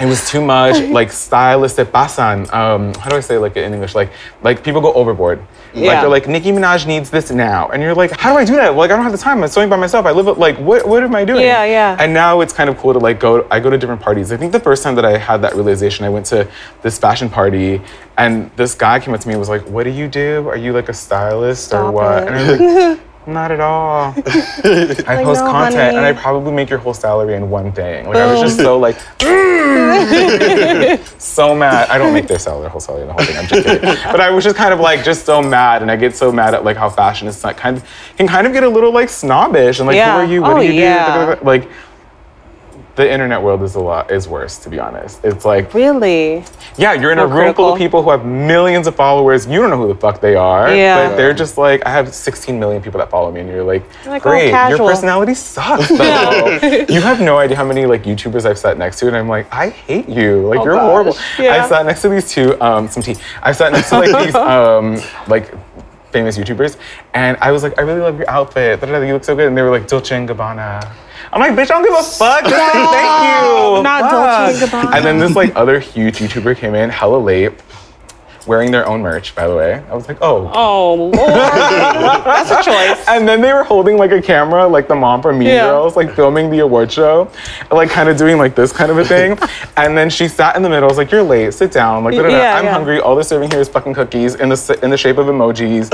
it 0.00 0.06
was 0.06 0.28
too 0.28 0.40
much. 0.40 0.76
Like 0.90 1.12
stylists 1.12 1.76
se 1.76 1.84
pasan. 1.84 2.52
Um, 2.52 2.92
how 2.94 3.10
do 3.10 3.16
I 3.16 3.20
say 3.20 3.38
like 3.38 3.56
in 3.56 3.72
English? 3.72 3.94
Like 3.94 4.10
like 4.42 4.64
people 4.64 4.80
go 4.80 4.92
overboard. 4.94 5.38
Yeah. 5.72 5.88
Like 5.88 6.00
they're 6.00 6.08
like 6.08 6.28
Nicki 6.28 6.50
Minaj 6.50 6.86
needs 6.86 7.10
this 7.10 7.30
now, 7.30 7.68
and 7.68 7.82
you're 7.82 7.94
like, 7.94 8.10
how 8.10 8.32
do 8.32 8.38
I 8.38 8.44
do 8.44 8.56
that? 8.56 8.74
Like 8.74 8.90
I 8.90 8.96
don't 8.96 9.04
have 9.04 9.12
the 9.12 9.18
time. 9.18 9.42
I'm 9.42 9.48
sewing 9.48 9.68
by 9.68 9.76
myself. 9.76 10.06
I 10.06 10.10
live 10.10 10.26
like 10.38 10.56
what 10.58 10.86
what 10.88 11.02
am 11.02 11.14
I 11.14 11.24
doing? 11.24 11.42
Yeah, 11.42 11.64
yeah. 11.64 11.96
And 12.00 12.12
now 12.12 12.40
it's 12.40 12.52
kind 12.52 12.68
of 12.68 12.76
cool 12.78 12.92
to 12.92 12.98
like 12.98 13.20
go. 13.20 13.46
I 13.50 13.60
go 13.60 13.70
to 13.70 13.78
different 13.78 14.00
parties. 14.00 14.32
I 14.32 14.36
think 14.36 14.52
the 14.52 14.60
first 14.60 14.82
time 14.82 14.94
that 14.96 15.04
I 15.04 15.16
had 15.16 15.42
that 15.42 15.54
realization, 15.54 16.04
I 16.04 16.08
went 16.08 16.26
to 16.26 16.48
this 16.82 16.98
fashion 16.98 17.28
party, 17.30 17.80
and 18.18 18.50
this 18.56 18.74
guy 18.74 18.98
came 18.98 19.14
up 19.14 19.20
to 19.20 19.28
me 19.28 19.34
and 19.34 19.40
was 19.40 19.48
like, 19.48 19.62
"What 19.68 19.84
do 19.84 19.90
you 19.90 20.08
do? 20.08 20.48
Are 20.48 20.56
you 20.56 20.72
like 20.72 20.88
a 20.88 20.94
stylist 20.94 21.66
Stop 21.66 21.86
or 21.86 21.92
what?" 21.92 22.22
it. 22.22 22.28
And 22.28 22.34
I 22.34 22.50
was 22.50 22.98
like. 22.98 23.00
Not 23.26 23.50
at 23.52 23.60
all. 23.60 24.14
I 24.16 24.16
Like, 24.16 25.24
post 25.24 25.40
no, 25.44 25.50
content 25.50 25.96
and 25.96 26.04
I 26.06 26.12
probably 26.14 26.52
make 26.52 26.70
your 26.70 26.78
whole 26.78 26.94
salary 26.94 27.34
in 27.34 27.50
one 27.50 27.70
thing. 27.72 28.06
Like 28.08 28.16
I 28.16 28.32
was 28.32 28.40
just 28.40 28.58
oh. 28.60 28.64
so 28.64 28.78
like 28.78 28.96
so 31.20 31.54
mad. 31.54 31.88
I 31.90 31.98
don't 31.98 32.12
make 32.14 32.26
their 32.26 32.38
salary, 32.38 32.62
their 32.62 32.70
whole 32.70 32.80
salary, 32.80 33.06
the 33.06 33.12
whole 33.12 33.24
thing. 33.24 33.36
I'm 33.36 33.46
just 33.46 33.62
kidding. 33.64 33.80
But 34.10 34.20
I 34.20 34.30
was 34.30 34.42
just 34.42 34.56
kind 34.56 34.72
of 34.72 34.80
like 34.80 35.04
just 35.04 35.26
so 35.26 35.42
mad, 35.42 35.82
and 35.82 35.90
I 35.90 35.96
get 35.96 36.16
so 36.16 36.32
mad 36.32 36.54
at 36.54 36.64
like 36.64 36.76
how 36.78 36.88
fashion 36.88 37.28
is 37.28 37.42
not 37.42 37.56
kind 37.58 37.76
of 37.76 37.84
can 38.16 38.26
kind 38.26 38.46
of 38.46 38.52
get 38.54 38.62
a 38.64 38.68
little 38.68 38.90
like 38.92 39.10
snobbish 39.10 39.78
and 39.80 39.86
like 39.86 39.96
Yeah. 39.96 40.14
who 40.14 40.18
are 40.20 40.24
you? 40.24 40.40
What 40.42 40.56
Oh, 40.56 40.60
do 40.60 40.66
you 40.66 40.72
yeah. 40.72 41.34
do? 41.34 41.44
Like 41.44 41.68
the 43.00 43.10
internet 43.10 43.40
world 43.42 43.62
is 43.62 43.74
a 43.74 43.80
lot 43.80 44.10
is 44.10 44.28
worse 44.28 44.58
to 44.58 44.68
be 44.68 44.78
honest. 44.78 45.24
It's 45.24 45.44
like 45.44 45.72
Really? 45.72 46.44
yeah, 46.76 46.92
you're 46.92 47.12
in 47.12 47.18
a 47.18 47.26
More 47.26 47.38
room 47.38 47.54
full 47.54 47.72
of 47.72 47.78
people 47.78 48.02
who 48.02 48.10
have 48.10 48.24
millions 48.26 48.86
of 48.86 48.94
followers. 48.94 49.46
You 49.46 49.58
don't 49.60 49.70
know 49.70 49.78
who 49.78 49.88
the 49.88 49.94
fuck 49.98 50.20
they 50.20 50.36
are. 50.36 50.74
Yeah. 50.74 51.08
But 51.08 51.16
they're 51.16 51.32
just 51.32 51.56
like, 51.56 51.84
I 51.86 51.90
have 51.90 52.14
16 52.14 52.58
million 52.60 52.82
people 52.82 52.98
that 52.98 53.10
follow 53.10 53.32
me, 53.32 53.40
and 53.40 53.48
you're 53.48 53.64
like, 53.64 53.84
Like, 54.06 54.24
all 54.26 54.32
great, 54.32 54.50
your 54.68 54.78
personality 54.78 55.34
sucks. 55.34 55.88
though." 55.88 56.58
you 56.88 57.00
have 57.00 57.20
no 57.20 57.38
idea 57.38 57.56
how 57.56 57.64
many 57.64 57.86
like 57.86 58.04
YouTubers 58.04 58.44
I've 58.44 58.58
sat 58.58 58.76
next 58.76 58.98
to, 59.00 59.06
and 59.08 59.16
I'm 59.16 59.28
like, 59.28 59.46
I 59.52 59.70
hate 59.70 60.08
you. 60.08 60.46
Like, 60.46 60.60
Oh, 60.60 60.64
you're 60.64 60.74
gosh. 60.74 60.90
horrible. 60.90 61.16
Yeah. 61.38 61.64
I 61.64 61.68
sat 61.68 61.86
next 61.86 62.02
to 62.02 62.08
these 62.10 62.30
two, 62.30 62.60
um, 62.60 62.88
some 62.88 63.02
tea. 63.02 63.16
I 63.42 63.52
sat 63.52 63.72
next 63.72 63.88
to 63.90 63.98
like 63.98 64.24
these, 64.24 64.34
um, 64.54 64.98
like, 65.26 65.54
famous 66.12 66.36
YouTubers, 66.36 66.76
and 67.14 67.36
I 67.40 67.50
was 67.52 67.62
like, 67.62 67.78
I 67.78 67.82
really 67.82 68.00
love 68.00 68.18
your 68.18 68.28
outfit. 68.28 68.80
You 68.82 69.14
look 69.14 69.24
so 69.24 69.34
good. 69.36 69.46
And 69.46 69.56
they 69.56 69.62
were 69.62 69.70
like, 69.70 69.86
Dolce 69.86 70.14
and 70.16 70.28
Gabbana. 70.28 70.92
I'm 71.32 71.40
like, 71.40 71.52
bitch, 71.52 71.70
I 71.70 71.80
don't 71.80 71.84
give 71.84 71.92
a 71.94 72.02
fuck. 72.02 72.42
Just 72.44 72.72
say 72.72 72.86
thank 72.86 73.22
you. 73.24 73.82
Not 73.82 74.10
Dolce 74.10 74.62
and 74.62 74.70
Fuck. 74.70 74.84
Gabbana. 74.86 74.96
And 74.96 75.04
then 75.04 75.18
this 75.18 75.36
like 75.36 75.54
other 75.54 75.78
huge 75.78 76.18
YouTuber 76.18 76.56
came 76.56 76.74
in, 76.74 76.90
hella 76.90 77.18
late, 77.18 77.52
wearing 78.46 78.72
their 78.72 78.88
own 78.88 79.00
merch, 79.00 79.32
by 79.36 79.46
the 79.46 79.54
way. 79.54 79.74
I 79.88 79.94
was 79.94 80.08
like, 80.08 80.18
oh. 80.22 80.50
Oh 80.52 80.94
Lord, 80.94 81.14
that's 81.14 82.50
a 82.50 82.62
choice. 82.68 83.06
And 83.06 83.28
then 83.28 83.40
they 83.40 83.52
were 83.52 83.62
holding 83.62 83.96
like 83.96 84.10
a 84.10 84.20
camera, 84.20 84.66
like 84.66 84.88
the 84.88 84.96
mom 84.96 85.22
from 85.22 85.38
Mean 85.38 85.48
Yeah. 85.48 85.66
Girls, 85.68 85.94
like 85.94 86.12
filming 86.16 86.50
the 86.50 86.60
award 86.60 86.90
show, 86.90 87.30
like 87.70 87.90
kind 87.90 88.08
of 88.08 88.16
doing 88.16 88.36
like 88.36 88.56
this 88.56 88.72
kind 88.72 88.90
of 88.90 88.98
a 88.98 89.04
thing. 89.04 89.38
and 89.76 89.96
then 89.96 90.10
she 90.10 90.26
sat 90.26 90.56
in 90.56 90.62
the 90.62 90.68
middle. 90.68 90.84
I 90.84 90.88
was 90.88 90.98
like, 90.98 91.12
"You're 91.12 91.22
late. 91.22 91.54
Sit 91.54 91.70
down." 91.70 92.02
Like. 92.02 92.14
Yeah, 92.14 92.22
I'm 92.56 92.64
yeah. 92.64 92.72
hungry. 92.72 93.00
All 93.00 93.14
they're 93.14 93.22
serving 93.22 93.50
here 93.52 93.60
is 93.60 93.68
fucking 93.68 93.94
cookies 93.94 94.34
in 94.34 94.48
the 94.48 94.78
in 94.82 94.90
the 94.90 94.96
shape 94.96 95.18
of 95.18 95.26
emojis. 95.26 95.90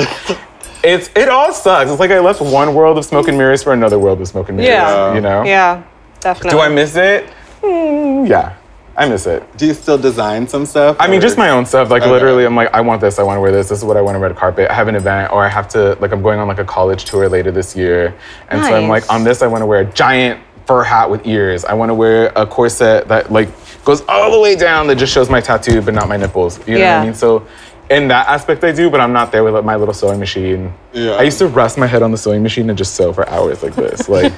it's 0.87 1.11
it 1.17 1.29
all 1.29 1.53
sucks. 1.53 1.91
It's 1.91 2.01
like 2.01 2.11
I 2.11 2.21
left 2.21 2.41
one 2.41 2.75
world 2.75 2.97
of 2.99 3.05
smoke 3.05 3.29
and 3.29 3.37
mirrors 3.37 3.63
for 3.63 3.73
another 3.73 3.99
world 3.99 4.21
of 4.21 4.29
smoke 4.29 4.49
and 4.49 4.57
mirrors. 4.57 4.71
Yeah. 4.71 5.15
You 5.15 5.21
know? 5.21 5.43
Yeah, 5.43 5.83
definitely. 6.21 6.51
Do 6.59 6.61
I 6.61 6.69
miss 6.69 6.97
it? 6.97 7.29
Mm, 7.63 8.29
yeah. 8.29 8.55
I 8.99 9.07
miss 9.07 9.27
it. 9.27 9.43
Do 9.59 9.67
you 9.67 9.75
still 9.75 9.99
design 9.99 10.49
some 10.49 10.65
stuff? 10.65 10.97
I 10.99 11.07
mean, 11.07 11.21
just 11.21 11.37
my 11.37 11.51
own 11.51 11.67
stuff. 11.67 11.91
Like 11.91 12.01
Okay. 12.03 12.11
literally, 12.11 12.47
I'm 12.47 12.57
like, 12.57 12.73
I 12.73 12.81
want 12.81 13.03
this. 13.03 13.19
I 13.19 13.23
want 13.25 13.37
to 13.37 13.43
wear 13.43 13.53
this. 13.53 13.69
This 13.69 13.79
is 13.81 13.85
what 13.85 13.99
I 13.99 14.01
want 14.01 14.15
to 14.15 14.19
red 14.21 14.35
carpet. 14.37 14.71
I 14.71 14.75
have 14.75 14.89
an 14.89 14.95
event, 14.95 15.33
or 15.33 15.45
I 15.45 15.49
have 15.49 15.69
to 15.71 15.99
like, 16.01 16.13
I'm 16.13 16.23
going 16.23 16.39
on 16.39 16.49
like 16.49 16.59
a 16.61 16.65
college 16.65 17.05
tour 17.05 17.29
later 17.29 17.51
this 17.51 17.77
year, 17.77 18.15
and 18.49 18.65
so 18.65 18.75
I'm 18.75 18.89
like, 18.89 19.11
on 19.13 19.23
this, 19.23 19.43
I 19.43 19.49
want 19.49 19.61
to 19.63 19.67
wear 19.67 19.81
a 19.81 19.85
giant 19.85 20.41
fur 20.67 20.83
hat 20.83 21.11
with 21.11 21.27
ears. 21.27 21.65
I 21.67 21.75
want 21.75 21.91
to 21.91 21.95
wear 21.95 22.33
a 22.37 22.47
corset 22.47 23.07
that 23.09 23.31
like 23.31 23.49
goes 23.85 24.01
all 24.09 24.31
the 24.33 24.41
way 24.41 24.57
down 24.57 24.87
that 24.87 24.97
just 24.97 25.13
shows 25.13 25.29
my 25.29 25.41
tattoo, 25.43 25.83
but 25.83 25.93
not 25.93 26.09
my 26.09 26.17
nipples. 26.17 26.59
You 26.67 26.75
know 26.75 26.81
what 26.81 26.87
Yeah. 26.87 27.01
I 27.01 27.05
mean? 27.05 27.15
So. 27.15 27.47
In 27.89 28.09
that 28.09 28.27
aspect, 28.29 28.65
I 28.65 28.73
do, 28.73 28.91
but 28.91 29.01
I'm 29.01 29.13
not 29.13 29.31
there 29.31 29.45
with 29.45 29.65
my 29.65 29.77
little 29.77 29.95
sewing 29.95 30.19
machine. 30.19 30.73
Yeah. 30.93 31.13
I 31.13 31.23
used 31.23 31.39
to 31.39 31.47
rest 31.47 31.79
my 31.79 31.87
head 31.87 32.03
on 32.03 32.11
the 32.11 32.19
sewing 32.19 32.43
machine 32.43 32.69
and 32.69 32.77
just 32.77 32.95
sew 32.97 33.13
for 33.13 33.29
hours 33.29 33.63
like 33.63 33.75
this. 33.77 34.09
Like, 34.17 34.33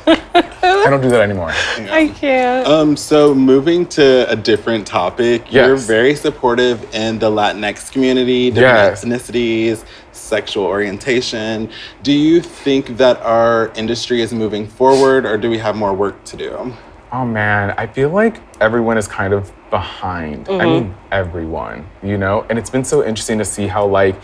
I 0.87 0.91
don't 0.91 1.01
do 1.03 1.09
that 1.11 1.21
anymore. 1.23 1.51
I 1.51 2.09
can't. 2.15 2.67
Um, 2.67 2.97
so 2.97 3.35
moving 3.35 3.87
to 3.87 4.31
a 4.31 4.37
different 4.37 4.87
topic, 4.87 5.53
you're 5.53 5.77
very 5.77 6.15
supportive 6.15 6.95
in 6.95 7.19
the 7.19 7.31
Latinx 7.31 7.91
community, 7.93 8.51
different 8.51 8.77
Yes. 8.77 9.05
ethnicities, 9.05 9.85
sexual 10.13 10.65
orientation. 10.65 11.71
Do 12.03 12.13
you 12.13 12.41
think 12.41 12.97
that 12.99 13.21
our 13.23 13.73
industry 13.77 14.21
is 14.23 14.33
moving 14.33 14.67
forward, 14.67 15.25
or 15.27 15.37
do 15.39 15.49
we 15.51 15.59
have 15.59 15.75
more 15.77 15.95
work 15.95 16.23
to 16.25 16.37
do? 16.37 16.75
Oh 17.13 17.25
man, 17.25 17.75
I 17.79 17.87
feel 17.87 18.11
like 18.11 18.41
everyone 18.61 18.99
is 18.99 19.09
kind 19.09 19.33
of 19.33 19.53
behind. 19.71 20.49
I 20.49 20.65
mean, 20.65 20.95
everyone, 21.13 21.87
you 22.03 22.19
know? 22.19 22.47
And 22.49 22.59
it's 22.59 22.71
been 22.71 22.85
so 22.85 23.05
interesting 23.05 23.39
to 23.39 23.45
see 23.45 23.67
how, 23.67 23.87
like, 23.87 24.17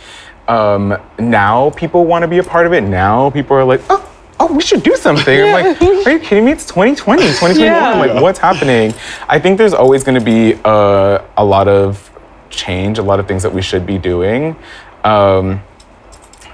um, 0.49 0.97
now 1.19 1.71
people 1.71 2.05
want 2.05 2.23
to 2.23 2.29
be 2.29 2.39
a 2.39 2.43
part 2.43 2.67
of 2.67 2.73
it. 2.73 2.83
Now 2.83 3.31
people 3.31 3.57
are 3.57 3.65
like, 3.65 3.81
oh, 3.91 4.11
oh, 4.41 4.53
we 4.53 4.63
should 4.63 4.83
do 4.83 4.97
something. 4.97 5.41
I'm 5.41 5.53
like, 5.53 5.83
are 6.07 6.11
you 6.13 6.19
kidding 6.19 6.45
me? 6.45 6.53
It's 6.53 6.67
2020, 6.67 7.23
2021. 7.23 7.61
Yeah. 7.61 7.99
Like, 7.99 8.23
what's 8.23 8.39
happening? 8.39 8.93
I 9.29 9.39
think 9.39 9.59
there's 9.59 9.75
always 9.75 10.05
going 10.05 10.19
to 10.19 10.25
be 10.25 10.59
uh, 10.65 11.25
a 11.37 11.45
lot 11.45 11.69
of 11.69 12.11
change, 12.51 12.99
a 12.99 13.03
lot 13.03 13.21
of 13.21 13.27
things 13.29 13.43
that 13.43 13.53
we 13.53 13.63
should 13.63 13.87
be 13.87 13.99
doing. 13.99 14.57
Um, 15.03 15.63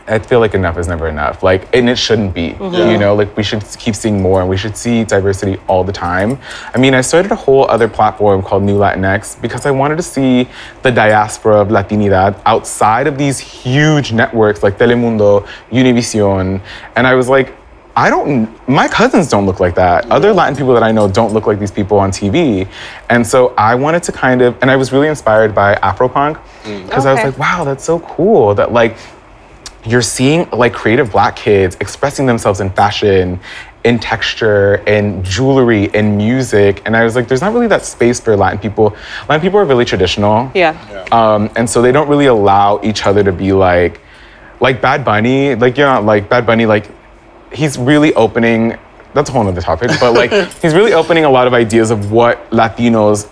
I 0.07 0.19
feel 0.19 0.40
like 0.40 0.54
enough 0.54 0.78
is 0.78 0.88
never 0.88 1.09
enough. 1.09 1.42
Like, 1.42 1.75
and 1.75 1.88
it 1.88 1.97
shouldn't 1.97 2.35
be. 2.35 2.57
Yeah. 2.61 2.90
You 2.90 2.99
know, 2.99 3.14
like 3.14 3.37
we 3.37 3.42
should 3.42 3.64
keep 3.78 3.95
seeing 3.95 4.21
more, 4.21 4.40
and 4.40 4.49
we 4.49 4.57
should 4.57 4.76
see 4.76 5.04
diversity 5.04 5.59
all 5.69 5.85
the 5.85 5.92
time. 5.92 6.38
I 6.75 6.78
mean, 6.78 6.95
I 6.95 7.00
started 7.00 7.30
a 7.33 7.37
whole 7.37 7.69
other 7.71 7.88
platform 7.88 8.42
called 8.42 8.62
New 8.62 8.78
Latinx 8.78 9.40
because 9.40 9.66
I 9.66 9.71
wanted 9.71 9.97
to 9.97 10.02
see 10.02 10.49
the 10.83 10.90
diaspora 10.90 11.61
of 11.61 11.69
Latinidad 11.69 12.40
outside 12.47 13.07
of 13.07 13.19
these 13.19 13.38
huge 13.38 14.12
networks 14.12 14.62
like 14.62 14.78
Telemundo, 14.78 15.47
Univision, 15.71 16.61
and 16.97 17.07
I 17.07 17.14
was 17.14 17.28
like. 17.28 17.54
I 17.97 18.09
don't, 18.09 18.49
my 18.69 18.87
cousins 18.87 19.28
don't 19.28 19.47
look 19.47 19.59
like 19.59 19.75
that. 19.75 20.09
Other 20.11 20.28
mm-hmm. 20.28 20.38
Latin 20.38 20.57
people 20.57 20.73
that 20.75 20.83
I 20.83 20.92
know 20.92 21.09
don't 21.09 21.35
look 21.35 21.47
like 21.47 21.59
these 21.59 21.73
people 21.73 21.99
on 21.99 22.12
TV. 22.12 22.69
And 23.11 23.26
so 23.26 23.52
I 23.59 23.75
wanted 23.75 24.04
to 24.04 24.12
kind 24.12 24.42
of, 24.42 24.57
and 24.62 24.71
I 24.71 24.76
was 24.76 24.92
really 24.92 25.09
inspired 25.09 25.54
by 25.54 25.75
Afropunk 25.75 26.40
mm. 26.62 26.85
because 26.85 27.04
I 27.04 27.12
was 27.12 27.25
like, 27.25 27.37
wow, 27.37 27.64
that's 27.64 27.85
so 27.85 27.99
cool 27.99 28.54
that 28.54 28.73
like 28.73 28.97
you're 29.87 30.02
seeing 30.02 30.49
like 30.50 30.72
creative 30.72 31.10
black 31.10 31.37
kids 31.37 31.76
expressing 31.80 32.26
themselves 32.26 32.60
in 32.60 32.70
fashion 32.70 33.40
in 33.84 33.99
texture 33.99 34.76
in 34.87 35.22
jewelry 35.25 35.84
in 35.94 36.16
music. 36.16 36.82
And 36.84 36.96
i 36.96 37.02
was 37.02 37.16
like 37.16 37.28
there's 37.28 37.40
not 37.40 37.52
really 37.54 37.68
that 37.68 37.84
space 37.84 38.20
for 38.20 38.37
latin 38.37 38.58
people. 38.58 38.94
Latin 39.28 39.40
people 39.40 39.58
are 39.58 39.64
really 39.64 39.84
traditional. 39.84 40.50
Yeah. 40.54 40.72
um, 41.12 41.50
and 41.56 41.68
so 41.68 41.80
they 41.80 41.92
don't 41.92 42.08
really 42.08 42.26
allow 42.26 42.80
each 42.82 43.06
other 43.06 43.25
to 43.25 43.32
be 43.32 43.52
like 43.52 44.00
like 44.60 44.82
bad 44.82 45.04
bunny. 45.04 45.54
Like 45.54 45.78
you're 45.78 45.87
know 45.87 46.02
like 46.02 46.28
bad 46.28 46.46
bunny 46.46 46.66
like 46.66 46.90
he's 47.52 47.78
really 47.78 48.12
opening 48.14 48.78
that's 49.12 49.28
a 49.28 49.32
whole 49.32 49.46
other 49.49 49.60
topic 49.60 49.90
but 49.99 50.12
like 50.12 50.30
he's 50.62 50.72
really 50.72 50.92
opening 50.92 51.25
a 51.25 51.30
lot 51.30 51.49
of 51.49 51.54
ideas 51.54 51.90
of 51.90 52.12
what 52.12 52.49
latinos 52.50 53.28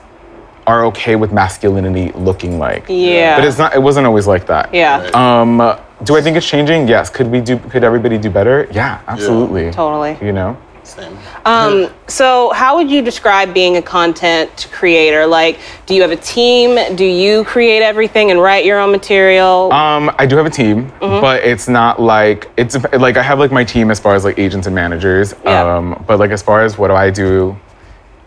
are 0.67 0.85
okay 0.87 1.15
with 1.15 1.33
masculinity 1.33 2.11
looking 2.13 2.59
like. 2.59 2.85
Yeah. 2.89 3.39
but 3.39 3.47
it's 3.47 3.59
not 3.59 3.75
it 3.75 3.83
wasn't 3.83 4.07
always 4.07 4.27
like 4.27 4.47
that. 4.47 4.73
Yeah. 4.73 5.11
um, 5.15 5.79
do 6.05 6.17
I 6.17 6.23
think 6.23 6.37
it's 6.37 6.47
changing? 6.49 6.89
Yes. 6.89 7.11
Could 7.11 7.29
we 7.29 7.41
do? 7.41 7.59
Could 7.59 7.85
everybody 7.85 8.19
do 8.19 8.31
better? 8.31 8.69
Yeah, 8.73 9.01
absolutely. 9.09 9.71
Totally. 9.73 10.17
You 10.25 10.33
know. 10.33 10.57
Same. 10.85 11.19
Um, 11.45 11.91
so, 12.07 12.51
how 12.55 12.77
would 12.77 12.91
you 12.91 13.03
describe 13.03 13.53
being 13.53 13.77
a 13.77 13.83
content 13.83 14.69
creator? 14.73 15.27
Like, 15.27 15.59
do 15.85 15.95
you 15.95 16.01
have 16.01 16.11
a 16.13 16.17
team? 16.17 16.97
Do 16.97 17.05
you 17.05 17.45
create 17.45 17.83
everything 17.83 18.31
and 18.31 18.41
write 18.41 18.65
your 18.65 18.81
own 18.81 18.91
material? 18.91 19.71
Um, 19.71 20.11
I 20.19 20.25
do 20.25 20.37
have 20.37 20.47
a 20.47 20.51
team, 20.51 20.87
Mm-hmm. 20.93 21.21
but 21.21 21.45
it's 21.45 21.69
not 21.69 22.01
like 22.01 22.51
it's 22.57 22.75
like 22.95 23.19
I 23.19 23.23
have 23.23 23.39
like 23.39 23.53
my 23.53 23.65
team 23.65 23.91
as 23.91 24.01
far 24.01 24.15
as 24.15 24.25
like 24.25 24.39
agents 24.39 24.67
and 24.67 24.75
managers. 24.75 25.35
Yeah. 25.45 25.77
Um, 25.77 26.03
but 26.07 26.19
like 26.19 26.31
as 26.31 26.43
far 26.43 26.63
as 26.63 26.79
what 26.79 26.89
do 26.89 26.95
I 26.95 27.11
do? 27.11 27.55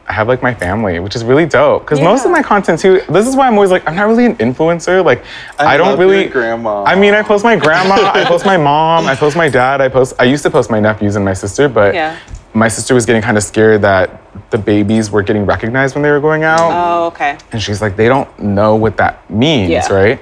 I 0.08 0.14
have 0.14 0.28
like 0.28 0.42
my 0.42 0.54
family, 0.54 1.00
which 1.00 1.16
is 1.16 1.24
really 1.24 1.46
dope. 1.46 1.84
Because 1.84 2.02
most 2.02 2.26
of 2.26 2.32
my 2.32 2.42
content 2.44 2.80
too. 2.80 3.02
This 3.10 3.28
is 3.28 3.36
why 3.36 3.48
I'm 3.48 3.54
always 3.54 3.72
like 3.72 3.88
I'm 3.88 3.96
not 3.96 4.08
really 4.08 4.26
an 4.26 4.36
influencer. 4.38 5.04
Like 5.04 5.24
I 5.60 5.66
I, 5.76 5.78
don't 5.78 5.88
love 5.90 6.00
really. 6.00 6.22
your 6.24 6.30
grandma. 6.30 6.84
I 6.84 6.96
mean, 6.96 7.14
I 7.14 7.22
post 7.22 7.44
my 7.44 7.56
grandma. 7.56 7.96
I 8.14 8.26
post 8.26 8.46
my 8.46 8.58
mom. 8.58 9.08
I 9.08 9.16
post 9.16 9.36
my 9.38 9.50
dad. 9.50 9.80
I 9.82 9.88
post. 9.90 10.14
I 10.20 10.24
used 10.26 10.44
to 10.44 10.50
post 10.50 10.70
my 10.70 10.80
nephews 10.80 11.16
and 11.16 11.24
my 11.24 11.34
sister, 11.34 11.70
but 11.70 11.94
Yeah. 11.96 12.18
my 12.54 12.68
sister 12.68 12.94
was 12.94 13.06
getting 13.06 13.22
kind 13.22 13.38
of 13.38 13.44
scared 13.44 13.82
that 13.84 14.22
the 14.50 14.58
babies 14.58 15.10
were 15.12 15.24
getting 15.24 15.46
recognized 15.46 15.96
when 15.96 16.02
they 16.04 16.12
were 16.12 16.20
going 16.20 16.44
out. 16.44 16.70
oh, 16.72 17.06
okay. 17.08 17.38
And 17.52 17.62
she's 17.62 17.82
like, 17.82 17.96
they 17.96 18.08
don't 18.08 18.28
know 18.40 18.76
what 18.76 18.98
that 18.98 19.30
means, 19.30 19.70
Yeah. 19.70 19.88
right? 19.94 20.20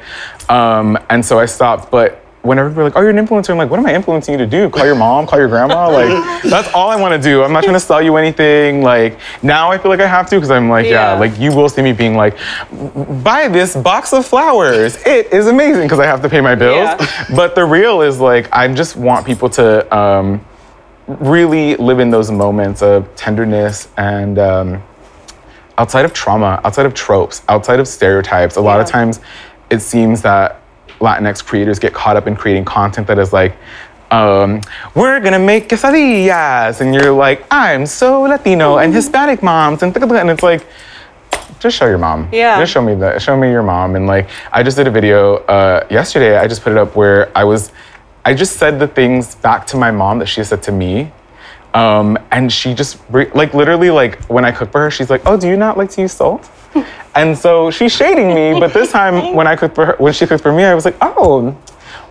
Um, 0.49 0.97
and 1.09 1.25
so 1.25 1.39
I 1.39 1.45
stopped. 1.45 1.89
But 1.91 2.18
whenever 2.41 2.69
we're 2.69 2.83
like, 2.85 2.95
oh, 2.95 3.01
you're 3.01 3.09
an 3.09 3.17
influencer, 3.17 3.49
I'm 3.49 3.57
like, 3.57 3.69
what 3.69 3.79
am 3.79 3.85
I 3.85 3.93
influencing 3.93 4.33
you 4.33 4.37
to 4.37 4.47
do? 4.47 4.69
Call 4.69 4.85
your 4.85 4.95
mom, 4.95 5.27
call 5.27 5.39
your 5.39 5.47
grandma? 5.47 5.89
Like, 5.99 6.43
that's 6.43 6.71
all 6.73 6.89
I 6.89 6.95
want 6.99 7.21
to 7.21 7.29
do. 7.29 7.43
I'm 7.43 7.51
not 7.51 7.63
trying 7.63 7.75
to 7.75 7.79
sell 7.79 8.01
you 8.01 8.15
anything. 8.15 8.81
Like, 8.81 9.19
now 9.43 9.71
I 9.71 9.77
feel 9.77 9.89
like 9.89 9.99
I 9.99 10.07
have 10.07 10.29
to 10.29 10.35
because 10.35 10.51
I'm 10.51 10.69
like, 10.69 10.85
yeah. 10.85 11.13
Yeah. 11.13 11.19
like 11.19 11.37
you 11.39 11.53
will 11.53 11.67
see 11.67 11.81
me 11.81 11.93
being 11.93 12.15
like, 12.15 12.37
buy 13.23 13.47
this 13.47 13.75
box 13.75 14.13
of 14.13 14.25
flowers. 14.25 14.95
It 15.05 15.33
is 15.33 15.47
amazing 15.47 15.83
because 15.83 15.99
I 15.99 16.05
have 16.05 16.21
to 16.21 16.29
pay 16.29 16.41
my 16.41 16.55
bills. 16.55 16.75
Yeah. 16.75 17.25
But 17.35 17.55
the 17.55 17.65
real 17.65 18.01
is 18.01 18.19
like, 18.19 18.47
I 18.53 18.71
just 18.73 18.95
want 18.95 19.25
people 19.25 19.49
to 19.51 19.95
um, 19.95 20.45
really 21.07 21.75
live 21.75 21.99
in 21.99 22.09
those 22.09 22.31
moments 22.31 22.81
of 22.81 23.13
tenderness 23.15 23.89
and. 23.97 24.39
Um, 24.39 24.83
outside 25.79 26.03
of 26.03 26.11
trauma, 26.11 26.59
outside 26.65 26.85
of 26.85 26.93
tropes, 26.93 27.41
outside 27.47 27.79
of 27.79 27.87
stereotypes, 27.87 28.57
a 28.57 28.61
lot 28.61 28.81
of 28.81 28.85
times 28.85 29.21
it 29.69 29.79
seems 29.79 30.21
that 30.21 30.61
Latinx 30.99 31.43
creators 31.43 31.79
get 31.79 31.93
caught 31.93 32.15
up 32.15 32.27
in 32.27 32.35
creating 32.35 32.65
content 32.65 33.07
that 33.07 33.19
is 33.19 33.33
like, 33.33 33.55
um, 34.11 34.61
we're 34.95 35.19
gonna 35.19 35.39
make 35.39 35.69
quesadillas, 35.69 36.81
and 36.81 36.93
you're 36.93 37.11
like, 37.11 37.45
I'm 37.51 37.85
so 37.85 38.21
Latino 38.21 38.77
and 38.77 38.93
Hispanic 38.93 39.43
moms, 39.43 39.83
and 39.83 39.95
and 39.95 40.29
it's 40.29 40.43
like, 40.43 40.65
just 41.59 41.77
show 41.77 41.87
your 41.87 41.97
mom. 41.97 42.29
Yeah. 42.31 42.59
Just 42.59 42.71
show 42.71 42.81
me 42.81 42.95
that. 42.95 43.21
Show 43.21 43.37
me 43.37 43.51
your 43.51 43.63
mom. 43.63 43.95
And 43.95 44.07
like, 44.07 44.29
I 44.51 44.63
just 44.63 44.77
did 44.77 44.87
a 44.87 44.91
video 44.91 45.37
uh, 45.45 45.85
yesterday. 45.89 46.37
I 46.37 46.47
just 46.47 46.63
put 46.63 46.71
it 46.71 46.77
up 46.77 46.95
where 46.95 47.31
I 47.37 47.43
was, 47.43 47.71
I 48.25 48.33
just 48.33 48.57
said 48.57 48.79
the 48.79 48.87
things 48.87 49.35
back 49.35 49.67
to 49.67 49.77
my 49.77 49.91
mom 49.91 50.19
that 50.19 50.27
she 50.27 50.43
said 50.43 50.63
to 50.63 50.71
me. 50.71 51.11
Um, 51.73 52.17
and 52.31 52.51
she 52.51 52.73
just 52.73 52.97
re- 53.09 53.29
like 53.31 53.53
literally 53.53 53.91
like 53.91 54.23
when 54.25 54.43
I 54.43 54.51
cook 54.51 54.71
for 54.71 54.81
her, 54.81 54.89
she's 54.89 55.11
like, 55.11 55.21
"Oh, 55.27 55.37
do 55.37 55.47
you 55.47 55.55
not 55.55 55.77
like 55.77 55.91
to 55.91 56.01
use 56.01 56.13
salt?" 56.13 56.49
And 57.15 57.37
so 57.37 57.71
she's 57.71 57.91
shading 57.91 58.33
me. 58.33 58.59
But 58.59 58.73
this 58.73 58.91
time, 58.91 59.33
when 59.37 59.47
I 59.47 59.55
cooked 59.55 59.75
for 59.75 59.85
her, 59.87 59.95
when 59.97 60.13
she 60.13 60.25
cooked 60.27 60.43
for 60.43 60.51
me, 60.53 60.63
I 60.63 60.73
was 60.75 60.85
like, 60.85 60.95
"Oh, 61.01 61.55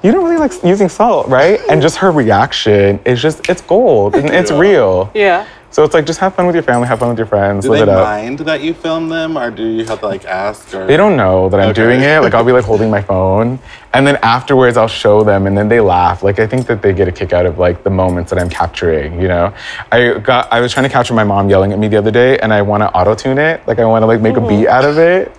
you 0.03 0.13
don't 0.13 0.25
really 0.25 0.37
like 0.39 0.53
using 0.65 0.89
salt, 0.89 1.29
right?" 1.29 1.61
And 1.71 1.81
just 1.83 1.97
her 1.97 2.11
reaction 2.11 3.01
is 3.05 3.21
just 3.23 3.49
it's 3.49 3.63
gold 3.63 4.15
and 4.15 4.31
it's 4.31 4.51
Yeah. 4.51 4.59
real. 4.59 5.11
Yeah. 5.15 5.47
So 5.71 5.85
it's 5.85 5.93
like 5.93 6.07
just 6.07 6.19
have 6.21 6.35
fun 6.35 6.47
with 6.47 6.55
your 6.55 6.63
family, 6.63 6.89
have 6.89 6.99
fun 6.99 7.11
with 7.11 7.19
your 7.19 7.27
friends, 7.27 7.65
Do 7.65 7.73
they 7.73 7.85
mind 7.85 8.39
that 8.41 8.63
you 8.63 8.73
film 8.73 9.09
them, 9.11 9.37
or 9.37 9.51
do 9.51 9.67
you 9.67 9.85
have 9.85 10.01
to 10.01 10.07
like 10.07 10.25
ask? 10.25 10.73
Or 10.75 10.87
They 10.87 10.97
don't 10.97 11.17
know 11.17 11.51
that 11.51 11.61
I'm 11.61 11.71
Okay. 11.71 11.83
doing 11.83 12.01
it. 12.01 12.23
Like 12.23 12.33
I'll 12.33 12.45
be 12.45 12.53
like 12.53 12.65
holding 12.73 12.91
my 12.91 13.03
phone, 13.03 13.59
and 13.93 14.07
then 14.07 14.17
afterwards 14.23 14.79
I'll 14.79 14.89
show 14.89 15.23
them, 15.23 15.47
and 15.47 15.57
then 15.57 15.69
they 15.69 15.81
laugh. 15.81 16.23
Like 16.23 16.39
I 16.39 16.47
think 16.47 16.67
that 16.69 16.81
they 16.81 16.95
get 16.95 17.07
a 17.07 17.13
kick 17.13 17.35
out 17.35 17.45
of 17.45 17.59
like 17.59 17.85
the 17.85 17.91
moments 17.91 18.31
that 18.31 18.39
I'm 18.39 18.49
capturing. 18.49 19.21
You 19.21 19.29
know, 19.29 19.55
I 19.93 20.15
got 20.15 20.51
I 20.51 20.61
was 20.61 20.73
trying 20.73 20.85
to 20.85 20.93
capture 20.93 21.13
my 21.13 21.25
mom 21.25 21.51
yelling 21.51 21.73
at 21.73 21.79
me 21.79 21.89
the 21.89 21.99
other 21.99 22.11
day, 22.11 22.39
and 22.39 22.53
I 22.53 22.63
want 22.63 22.83
to 22.83 22.91
auto 22.93 23.15
tune 23.15 23.39
it. 23.39 23.61
Like 23.67 23.79
I 23.79 23.85
want 23.85 24.03
to 24.03 24.07
like 24.07 24.23
make 24.23 24.37
a 24.37 24.47
beat 24.47 24.69
oh. 24.69 24.73
out 24.73 24.85
of 24.87 24.99
it. 24.99 25.37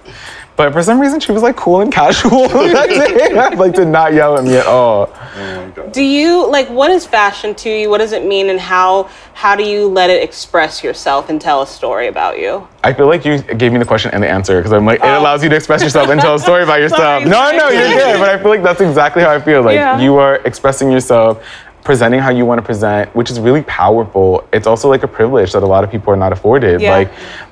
But 0.59 0.73
for 0.73 0.83
some 0.83 0.99
reason, 0.99 1.21
she 1.21 1.31
was 1.31 1.41
like 1.41 1.55
cool 1.55 1.79
and 1.79 1.89
casual 1.89 2.49
that 2.49 2.89
day. 2.89 3.55
like 3.55 3.73
did 3.73 3.87
not 3.87 4.11
yell 4.11 4.37
at 4.37 4.43
me 4.43 4.57
at 4.57 4.65
all. 4.65 5.09
Oh. 5.15 5.89
Do 5.93 6.03
you 6.03 6.45
like 6.51 6.69
what 6.69 6.91
is 6.91 7.05
fashion 7.05 7.55
to 7.55 7.69
you? 7.69 7.89
What 7.89 7.99
does 7.99 8.11
it 8.11 8.25
mean, 8.25 8.49
and 8.49 8.59
how 8.59 9.09
how 9.33 9.55
do 9.55 9.63
you 9.63 9.87
let 9.87 10.09
it 10.09 10.21
express 10.21 10.83
yourself 10.83 11.29
and 11.29 11.39
tell 11.39 11.61
a 11.61 11.67
story 11.67 12.07
about 12.09 12.39
you? 12.39 12.67
I 12.83 12.91
feel 12.91 13.07
like 13.07 13.23
you 13.23 13.41
gave 13.41 13.71
me 13.71 13.79
the 13.79 13.85
question 13.85 14.11
and 14.13 14.21
the 14.21 14.27
answer 14.27 14.57
because 14.57 14.73
I'm 14.73 14.85
like, 14.85 14.99
it 14.99 15.05
Oh. 15.05 15.21
allows 15.21 15.43
you 15.43 15.49
to 15.49 15.55
express 15.55 15.81
yourself 15.81 16.09
and 16.09 16.19
tell 16.19 16.35
a 16.35 16.39
story 16.39 16.63
about 16.63 16.81
yourself. 16.85 16.99
Sorry, 17.23 17.23
no, 17.23 17.31
sorry. 17.31 17.57
no, 17.57 17.69
you're 17.69 17.87
good. 17.97 18.19
But 18.19 18.27
I 18.27 18.37
feel 18.37 18.49
like 18.49 18.61
that's 18.61 18.81
exactly 18.81 19.23
how 19.23 19.31
I 19.31 19.39
feel. 19.39 19.61
Like 19.61 19.75
Yeah. 19.75 19.97
you 20.01 20.17
are 20.17 20.41
expressing 20.43 20.91
yourself, 20.91 21.41
presenting 21.85 22.19
how 22.19 22.31
you 22.31 22.45
want 22.45 22.59
to 22.59 22.65
present, 22.65 23.15
which 23.15 23.31
is 23.31 23.39
really 23.39 23.61
powerful. 23.63 24.43
It's 24.51 24.67
also 24.67 24.89
like 24.89 25.03
a 25.03 25.07
privilege 25.07 25.53
that 25.53 25.63
a 25.63 25.65
lot 25.65 25.85
of 25.85 25.89
people 25.89 26.11
are 26.11 26.17
not 26.17 26.33
afforded. 26.33 26.81
Yeah. 26.81 26.97
Like 26.97 27.11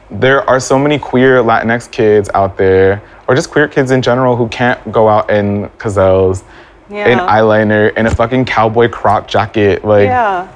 there 0.10 0.48
are 0.50 0.60
so 0.60 0.78
many 0.80 0.98
queer 0.98 1.42
Latinx 1.44 1.90
kids 1.92 2.30
out 2.34 2.58
there, 2.58 3.02
or 3.28 3.36
just 3.36 3.50
queer 3.52 3.68
kids 3.68 3.92
in 3.92 4.02
general, 4.02 4.36
who 4.36 4.48
can't 4.48 4.92
go 4.92 5.08
out 5.10 5.30
in 5.30 5.70
gazelles 5.78 6.44
Yeah. 6.90 7.08
and 7.08 7.20
eyeliner 7.22 7.96
in 7.98 8.06
a 8.08 8.12
fucking 8.12 8.46
cowboy 8.46 8.88
crop 8.90 9.28
jacket. 9.28 9.84
Like, 9.84 10.08
Yeah. 10.08 10.48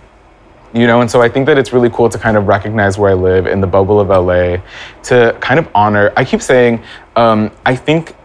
you 0.73 0.87
know, 0.87 1.01
and 1.01 1.11
so 1.11 1.21
I 1.21 1.27
think 1.27 1.47
that 1.47 1.57
it's 1.57 1.73
really 1.73 1.89
cool 1.89 2.07
to 2.09 2.17
kind 2.17 2.37
of 2.37 2.47
recognize 2.47 2.97
where 2.97 3.11
I 3.11 3.13
live 3.15 3.45
in 3.45 3.59
the 3.59 3.67
bubble 3.67 3.99
of 3.99 4.09
LA, 4.09 4.57
to 5.03 5.35
kind 5.41 5.59
of 5.59 5.67
honor. 5.75 6.13
I 6.15 6.23
keep 6.23 6.41
saying, 6.41 6.81
um, 7.17 7.51
I 7.65 7.75
think 7.75 8.15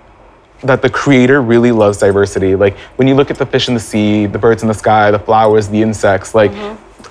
that 0.62 0.80
the 0.80 0.88
creator 0.88 1.42
really 1.42 1.70
loves 1.72 1.98
diversity. 1.98 2.54
Like 2.56 2.76
when 2.96 3.08
you 3.08 3.14
look 3.14 3.30
at 3.30 3.36
the 3.36 3.44
fish 3.46 3.68
in 3.68 3.74
the 3.74 3.80
sea, 3.80 4.26
the 4.26 4.38
birds 4.38 4.62
in 4.62 4.68
the 4.68 4.74
sky, 4.74 5.10
the 5.10 5.18
flowers, 5.18 5.68
the 5.68 5.82
insects, 5.82 6.34
like. 6.34 6.52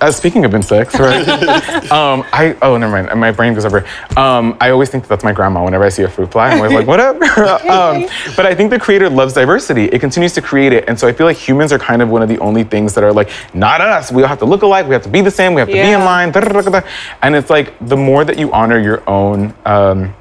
Uh, 0.02 0.12
speaking 0.12 0.44
of 0.44 0.54
insects, 0.54 1.00
right? 1.00 1.28
um, 1.92 2.26
I 2.34 2.58
oh 2.62 2.78
never 2.78 2.92
mind. 2.92 3.20
My 3.20 3.32
brain 3.32 3.54
goes 3.54 3.66
over. 3.66 3.86
Um, 4.18 4.58
I 4.60 4.70
always 4.70 4.90
think 4.90 5.04
that 5.04 5.10
that's 5.10 5.24
my 5.24 5.32
grandma. 5.32 5.64
Whenever 5.64 5.86
I 5.86 5.90
see 5.90 6.04
a 6.04 6.10
fruit 6.10 6.32
fly, 6.32 6.50
I'm 6.50 6.58
always 6.58 6.74
like, 6.74 6.88
what 6.88 7.00
up? 7.00 7.16
um, 7.66 8.06
but 8.36 8.46
I 8.46 8.54
think 8.54 8.72
the 8.72 8.80
creator 8.80 9.10
loves 9.10 9.34
diversity. 9.34 9.86
It 9.86 10.00
continues 10.00 10.34
to 10.34 10.42
create 10.42 10.74
it, 10.74 10.86
and 10.88 11.00
so 11.00 11.08
I 11.08 11.14
feel 11.14 11.26
like 11.26 11.38
humans 11.38 11.72
are 11.72 11.80
kind 11.80 12.02
of 12.02 12.10
one 12.10 12.22
of 12.22 12.30
the 12.30 12.40
only 12.40 12.64
things 12.64 12.94
that 12.96 13.04
are 13.04 13.14
like, 13.14 13.30
not 13.54 13.82
us. 13.82 14.12
We 14.12 14.22
all 14.22 14.28
have 14.28 14.40
to 14.40 14.46
look 14.46 14.64
alike. 14.64 14.88
We 14.88 14.94
have 14.94 15.04
to 15.04 15.10
be 15.10 15.22
the 15.22 15.32
same. 15.32 15.54
We 15.54 15.62
have 15.62 15.70
to 15.70 15.74
be 15.74 15.80
in 15.80 16.02
line. 16.02 16.32
da, 16.32 16.42
da, 16.42 16.50
da, 16.50 16.62
da, 16.62 16.82
da. 16.82 16.88
And 17.22 17.36
it's 17.36 17.50
like 17.50 17.74
the 17.88 17.98
more 17.98 18.26
that 18.26 18.38
you 18.38 18.52
honor 18.52 18.80
your 18.80 19.08
own 19.10 19.54
um, 19.66 20.14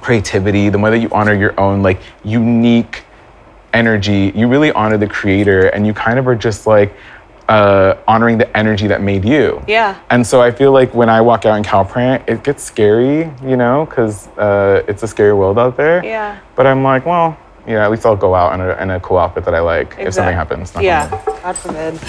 creativity, 0.00 0.68
the 0.70 0.78
more 0.78 0.90
that 0.90 0.98
you 0.98 1.08
honor 1.12 1.34
your 1.34 1.58
own 1.58 1.82
like 1.82 2.00
unique 2.24 3.04
energy, 3.72 4.32
you 4.34 4.48
really 4.48 4.72
honor 4.72 4.96
the 4.96 5.06
creator, 5.06 5.68
and 5.68 5.86
you 5.86 5.92
kind 5.92 6.18
of 6.18 6.26
are 6.26 6.36
just 6.36 6.66
like 6.66 6.96
uh, 7.48 7.94
honoring 8.06 8.38
the 8.38 8.56
energy 8.56 8.86
that 8.86 9.02
made 9.02 9.24
you. 9.24 9.62
Yeah. 9.68 9.98
And 10.10 10.26
so 10.26 10.40
I 10.40 10.50
feel 10.50 10.72
like 10.72 10.94
when 10.94 11.08
I 11.08 11.20
walk 11.20 11.44
out 11.46 11.56
in 11.56 11.62
cow 11.62 11.84
print, 11.84 12.22
it 12.26 12.42
gets 12.44 12.62
scary, 12.62 13.30
you 13.44 13.56
know, 13.56 13.86
because 13.86 14.28
uh, 14.38 14.82
it's 14.88 15.02
a 15.02 15.08
scary 15.08 15.32
world 15.34 15.58
out 15.58 15.76
there. 15.76 16.04
Yeah. 16.04 16.38
But 16.56 16.66
I'm 16.66 16.82
like, 16.82 17.04
well, 17.06 17.36
yeah, 17.66 17.84
at 17.84 17.90
least 17.90 18.04
I'll 18.06 18.16
go 18.16 18.34
out 18.34 18.54
in 18.54 18.60
a, 18.60 18.74
in 18.82 18.90
a 18.90 19.00
cool 19.00 19.18
outfit 19.18 19.44
that 19.46 19.54
I 19.54 19.60
like 19.60 19.94
if 19.98 20.14
something 20.14 20.34
happens. 20.34 20.74
knock 20.74 20.82
Yeah. 20.84 21.10
wood. 21.26 21.42
God 21.42 21.56
forbid. 21.56 22.00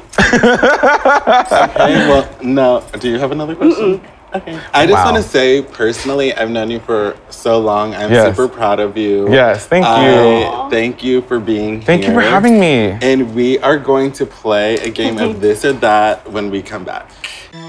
Okay, 0.30 2.08
well, 2.08 2.28
no. 2.42 2.84
Do 2.98 3.08
you 3.08 3.18
have 3.18 3.32
another 3.32 3.54
question? 3.54 4.00
Okay. 4.34 4.56
I 4.72 4.86
just 4.86 5.04
Wow. 5.04 5.12
want 5.12 5.24
to 5.24 5.28
say, 5.28 5.62
personally, 5.62 6.32
I've 6.34 6.50
known 6.50 6.70
you 6.70 6.78
for 6.80 7.16
so 7.30 7.58
long. 7.58 7.94
I'm 7.94 8.12
Yes. 8.12 8.36
super 8.36 8.46
proud 8.48 8.78
of 8.78 8.96
you. 8.96 9.28
Yes, 9.32 9.66
thank 9.66 9.84
you. 9.84 9.90
I 9.90 10.68
thank 10.70 11.02
you 11.02 11.22
for 11.22 11.40
being 11.40 11.74
here. 11.78 11.86
Thank 11.86 12.06
you 12.06 12.12
for 12.14 12.20
having 12.20 12.60
me. 12.60 12.96
And 13.02 13.34
we 13.34 13.58
are 13.58 13.76
going 13.76 14.12
to 14.12 14.26
play 14.26 14.74
a 14.76 14.88
game 14.90 15.18
of 15.18 15.40
this 15.44 15.64
or 15.64 15.72
that 15.74 16.30
when 16.30 16.50
we 16.50 16.62
come 16.62 16.84
back. 16.84 17.10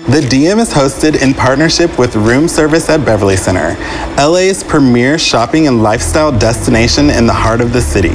The 0.09 0.21
DM 0.21 0.59
is 0.59 0.71
hosted 0.73 1.21
in 1.23 1.33
partnership 1.33 1.97
with 1.97 2.15
Room 2.15 2.47
Service 2.47 2.89
at 2.89 3.03
Beverly 3.05 3.35
Center, 3.37 3.75
LA's 4.17 4.63
premier 4.63 5.17
shopping 5.17 5.67
and 5.67 5.81
lifestyle 5.81 6.31
destination 6.31 7.09
in 7.09 7.25
the 7.25 7.33
heart 7.33 7.61
of 7.61 7.71
the 7.73 7.81
city. 7.81 8.13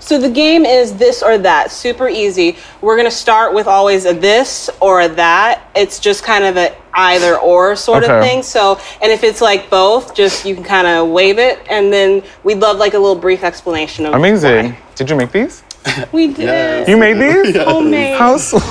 So 0.07 0.19
the 0.19 0.31
game 0.31 0.65
is 0.65 0.93
this 0.95 1.21
or 1.21 1.37
that, 1.39 1.73
super 1.73 2.09
easy. 2.09 2.59
We're 2.81 2.97
gonna 2.97 3.11
start 3.11 3.53
with 3.53 3.67
always 3.67 4.05
a 4.05 4.15
this 4.15 4.71
or 4.81 5.01
a 5.01 5.09
that. 5.09 5.69
It's 5.75 5.99
just 5.99 6.23
kind 6.23 6.45
of 6.45 6.57
a 6.57 6.77
either 6.95 7.37
or 7.39 7.75
sort 7.75 8.05
of 8.05 8.23
thing. 8.23 8.45
So, 8.45 8.79
and 9.03 9.11
if 9.11 9.25
it's 9.25 9.41
like 9.41 9.69
both, 9.69 10.15
just 10.15 10.45
you 10.47 10.55
can 10.55 10.63
kind 10.63 10.87
of 10.87 11.09
wave 11.09 11.41
it, 11.41 11.59
and 11.69 11.93
then 11.93 12.23
we'd 12.45 12.59
love 12.59 12.79
like 12.79 12.95
a 12.95 12.99
little 13.01 13.17
brief 13.17 13.43
explanation 13.43 14.07
of 14.07 14.15
Amazing. 14.15 14.67
why. 14.75 14.79
Did 14.95 15.11
you 15.11 15.17
make 15.17 15.33
these? 15.33 15.65
We 16.13 16.29
did. 16.29 16.39
Yes. 16.39 16.89
You 16.89 16.97
made 16.97 17.15
these? 17.15 17.57
Homemade. 17.65 18.17
How 18.17 18.37
sweet. 18.37 18.63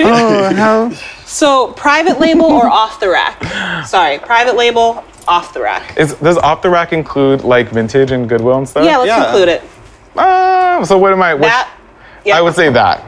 oh, 0.00 0.52
how 0.54 0.90
So 1.26 1.72
private 1.72 2.20
label 2.20 2.44
or 2.44 2.68
off 2.68 3.00
the 3.00 3.08
rack? 3.08 3.84
Sorry, 3.84 4.20
private 4.20 4.54
label, 4.54 5.02
off 5.28 5.54
the 5.54 5.60
rack. 5.60 5.96
is 5.96 6.14
does 6.14 6.36
off 6.38 6.62
the 6.62 6.70
rack 6.70 6.92
include 6.92 7.42
like 7.44 7.68
vintage 7.68 8.10
and 8.12 8.28
Goodwill 8.28 8.58
and 8.58 8.68
stuff? 8.68 8.84
Yeah, 8.84 8.96
let's 8.98 9.08
Yeah. 9.08 9.26
include 9.26 9.48
it. 9.48 9.62
Uh, 10.16 10.84
so 10.84 10.98
what 10.98 11.12
am 11.12 11.22
I? 11.22 11.34
Which, 11.34 11.42
That. 11.44 11.70
Yeah. 12.24 12.38
I 12.38 12.40
would 12.40 12.54
say 12.54 12.68
that. 12.70 13.04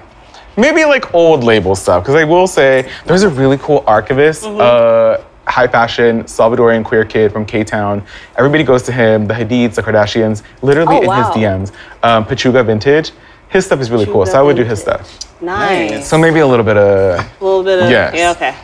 Maybe 0.57 0.85
like 0.85 1.13
old 1.15 1.43
label 1.45 1.75
stuff, 1.75 2.03
because 2.05 2.15
I 2.15 2.25
will 2.25 2.47
say 2.47 2.91
there's 3.07 3.23
a 3.25 3.29
really 3.29 3.59
cool 3.59 3.83
archivist, 3.87 4.45
Mm-hmm. 4.45 4.61
uh, 4.61 5.25
high 5.51 5.67
fashion 5.67 6.23
Salvadorian 6.25 6.85
queer 6.85 7.05
kid 7.05 7.33
from 7.33 7.45
K 7.45 7.65
Town. 7.65 8.03
Everybody 8.39 8.65
goes 8.65 8.83
to 8.85 8.93
him, 8.93 9.27
the 9.27 9.35
Hadids, 9.35 9.75
the 9.75 9.83
Kardashians, 9.83 10.43
literally 10.63 10.97
Oh, 10.97 11.01
in 11.03 11.07
wow. 11.09 11.33
his 11.33 11.37
DMs. 11.43 11.73
Um, 12.03 12.25
Pachuga 12.25 12.65
Vintage. 12.65 13.13
His 13.49 13.67
stuff 13.67 13.81
is 13.81 13.91
really 13.91 14.07
cool, 14.07 14.25
so 14.27 14.39
I 14.39 14.43
would 14.43 14.57
do 14.57 14.65
his 14.65 14.81
stuff. 14.81 15.19
Nice. 15.41 15.91
Nice. 15.91 16.09
So 16.09 16.19
maybe 16.19 16.41
a 16.41 16.47
little 16.47 16.65
bit 16.65 16.77
of. 16.77 17.21
A 17.41 17.45
little 17.45 17.63
bit 17.63 17.83
of. 17.83 17.91
Yes. 17.91 18.15
Yeah. 18.17 18.31
Okay. 18.33 18.55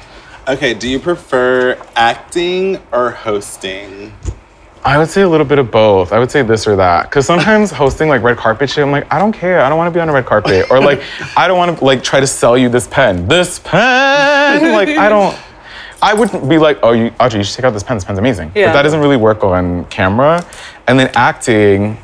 Okay, 0.48 0.74
do 0.74 0.88
you 0.88 0.98
prefer 0.98 1.76
acting 1.94 2.78
or 2.92 3.10
hosting? 3.10 4.12
I 4.82 4.96
would 4.96 5.08
say 5.08 5.22
a 5.22 5.28
little 5.28 5.46
bit 5.46 5.58
of 5.58 5.70
both. 5.70 6.12
I 6.12 6.18
would 6.18 6.30
say 6.30 6.42
this 6.42 6.66
or 6.66 6.76
that. 6.76 7.04
Because 7.04 7.26
sometimes 7.26 7.70
hosting 7.82 8.08
like 8.08 8.22
red 8.22 8.38
carpet 8.38 8.70
shit, 8.70 8.82
I'm 8.82 8.90
like, 8.90 9.12
I 9.12 9.18
don't 9.18 9.32
care. 9.32 9.60
I 9.60 9.68
don't 9.68 9.76
want 9.76 9.92
to 9.92 9.96
be 9.96 10.00
on 10.00 10.08
a 10.08 10.12
red 10.12 10.24
carpet. 10.24 10.70
Or 10.70 10.80
like, 10.80 11.02
I 11.36 11.46
don't 11.48 11.58
want 11.58 11.78
to 11.78 11.84
like 11.84 12.02
try 12.02 12.20
to 12.20 12.26
sell 12.26 12.56
you 12.56 12.68
this 12.68 12.88
pen. 12.88 13.28
This 13.28 13.58
pen. 13.58 14.72
Like, 14.72 14.88
I 14.88 15.08
don't. 15.08 15.38
I 16.02 16.14
wouldn't 16.14 16.48
be 16.48 16.56
like, 16.56 16.78
oh, 16.82 16.92
you, 16.92 17.12
Audrey, 17.20 17.40
you 17.40 17.44
should 17.44 17.56
take 17.56 17.64
out 17.66 17.74
this 17.74 17.82
pen. 17.82 17.98
This 17.98 18.04
pen's 18.04 18.18
amazing. 18.18 18.52
Yeah. 18.54 18.68
But 18.68 18.72
that 18.74 18.82
doesn't 18.82 19.00
really 19.00 19.18
work 19.18 19.44
on 19.44 19.84
camera. 19.86 20.46
And 20.86 20.98
then 20.98 21.10
acting, 21.14 21.98